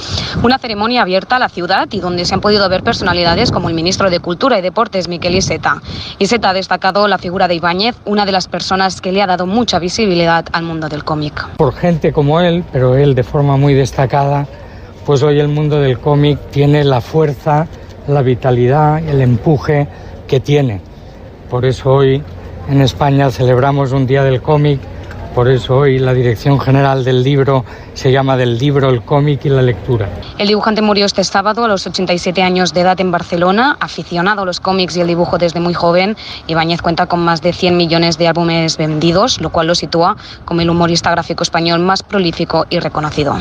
Una 0.44 0.60
ceremonia 0.60 1.02
abierta 1.02 1.38
a 1.38 1.40
la 1.40 1.50
ciudad 1.50 1.88
y 1.92 2.02
donde 2.02 2.26
se 2.26 2.36
han 2.36 2.42
podido 2.42 2.70
ver 2.70 2.84
personalidades 2.84 3.52
como 3.52 3.68
el 3.68 3.74
ministro 3.74 4.12
de 4.12 4.20
Cultura 4.20 4.60
y 4.60 4.62
Deportes, 4.62 5.08
Miquel 5.08 5.34
Iseta. 5.36 5.82
Iseta 6.20 6.52
ha 6.52 6.54
destacado 6.54 7.08
la 7.08 7.18
figura 7.18 7.48
de 7.48 7.56
Ibáñez, 7.56 7.96
una 8.06 8.28
de 8.28 8.32
las 8.32 8.48
personas 8.48 9.02
que 9.02 9.12
le 9.12 9.24
ha 9.24 9.28
dado 9.28 9.48
mucha 9.48 9.80
visibilidad 9.80 10.46
al 10.52 10.64
mundo 10.64 10.88
del 10.88 11.04
cómic. 11.04 11.48
Por 11.58 11.74
gente 11.74 12.14
como 12.14 12.43
pero 12.72 12.96
él 12.96 13.16
de 13.16 13.24
forma 13.24 13.58
muy 13.58 13.74
destacada, 13.74 14.48
pues 15.06 15.24
hoy 15.24 15.40
el 15.40 15.48
mundo 15.48 15.80
del 15.80 16.00
cómic 16.00 16.40
tiene 16.52 16.84
la 16.84 17.00
fuerza, 17.00 17.68
la 18.08 18.22
vitalidad, 18.22 19.00
el 19.00 19.22
empuje 19.22 19.88
que 20.28 20.40
tiene. 20.40 20.82
Por 21.50 21.66
eso 21.66 21.94
hoy 21.94 22.22
en 22.70 22.82
España 22.82 23.32
celebramos 23.32 23.92
un 23.94 24.06
día 24.06 24.24
del 24.24 24.42
cómic, 24.42 24.80
por 25.34 25.50
eso 25.50 25.78
hoy 25.78 26.00
la 26.00 26.14
Dirección 26.14 26.60
General 26.60 27.04
del 27.04 27.24
Libro 27.24 27.66
se 27.94 28.12
llama 28.12 28.38
del 28.38 28.58
libro, 28.58 28.90
el 28.90 29.02
cómic 29.02 29.46
y 29.46 29.50
la 29.50 29.62
lectura. 29.62 30.10
El 30.38 30.48
dibujante 30.48 30.82
murió 30.82 31.06
este 31.06 31.24
sábado 31.24 31.66
a 31.66 31.68
los 31.68 31.86
87 31.88 32.42
años 32.42 32.74
de 32.74 32.82
edad 32.82 33.00
en 33.00 33.12
Barcelona, 33.12 33.78
aficionado 33.80 34.44
a 34.44 34.46
los 34.46 34.60
cómics 34.60 34.96
y 34.96 35.02
el 35.02 35.08
dibujo 35.08 35.38
desde 35.38 35.60
muy 35.60 35.74
joven. 35.74 36.16
Ibáñez 36.48 36.82
cuenta 36.82 37.08
con 37.08 37.20
más 37.20 37.42
de 37.42 37.54
100 37.54 37.76
millones 37.78 38.18
de 38.18 38.28
álbumes 38.28 38.78
vendidos, 38.78 39.42
lo 39.42 39.50
cual 39.50 39.68
lo 39.68 39.76
sitúa 39.76 40.16
como 40.46 40.62
el 40.62 40.70
humorista 40.70 41.12
gráfico 41.12 41.44
español 41.44 41.80
más 41.80 42.04
prolífico 42.04 42.66
y 42.70 42.80
reconocido. 42.80 43.36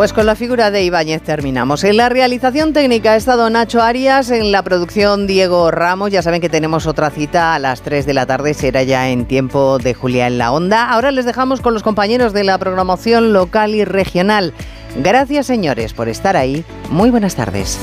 Pues 0.00 0.14
con 0.14 0.24
la 0.24 0.34
figura 0.34 0.70
de 0.70 0.82
Ibáñez 0.82 1.20
terminamos. 1.20 1.84
En 1.84 1.98
la 1.98 2.08
realización 2.08 2.72
técnica 2.72 3.12
ha 3.12 3.16
estado 3.16 3.50
Nacho 3.50 3.82
Arias, 3.82 4.30
en 4.30 4.50
la 4.50 4.62
producción 4.62 5.26
Diego 5.26 5.70
Ramos. 5.70 6.10
Ya 6.10 6.22
saben 6.22 6.40
que 6.40 6.48
tenemos 6.48 6.86
otra 6.86 7.10
cita 7.10 7.54
a 7.54 7.58
las 7.58 7.82
3 7.82 8.06
de 8.06 8.14
la 8.14 8.24
tarde, 8.24 8.54
será 8.54 8.82
ya 8.82 9.10
en 9.10 9.26
tiempo 9.26 9.76
de 9.76 9.92
Julia 9.92 10.26
en 10.26 10.38
la 10.38 10.52
Onda. 10.52 10.88
Ahora 10.90 11.10
les 11.10 11.26
dejamos 11.26 11.60
con 11.60 11.74
los 11.74 11.82
compañeros 11.82 12.32
de 12.32 12.44
la 12.44 12.56
programación 12.56 13.34
local 13.34 13.74
y 13.74 13.84
regional. 13.84 14.54
Gracias 14.96 15.44
señores 15.44 15.92
por 15.92 16.08
estar 16.08 16.34
ahí. 16.34 16.64
Muy 16.88 17.10
buenas 17.10 17.36
tardes. 17.36 17.78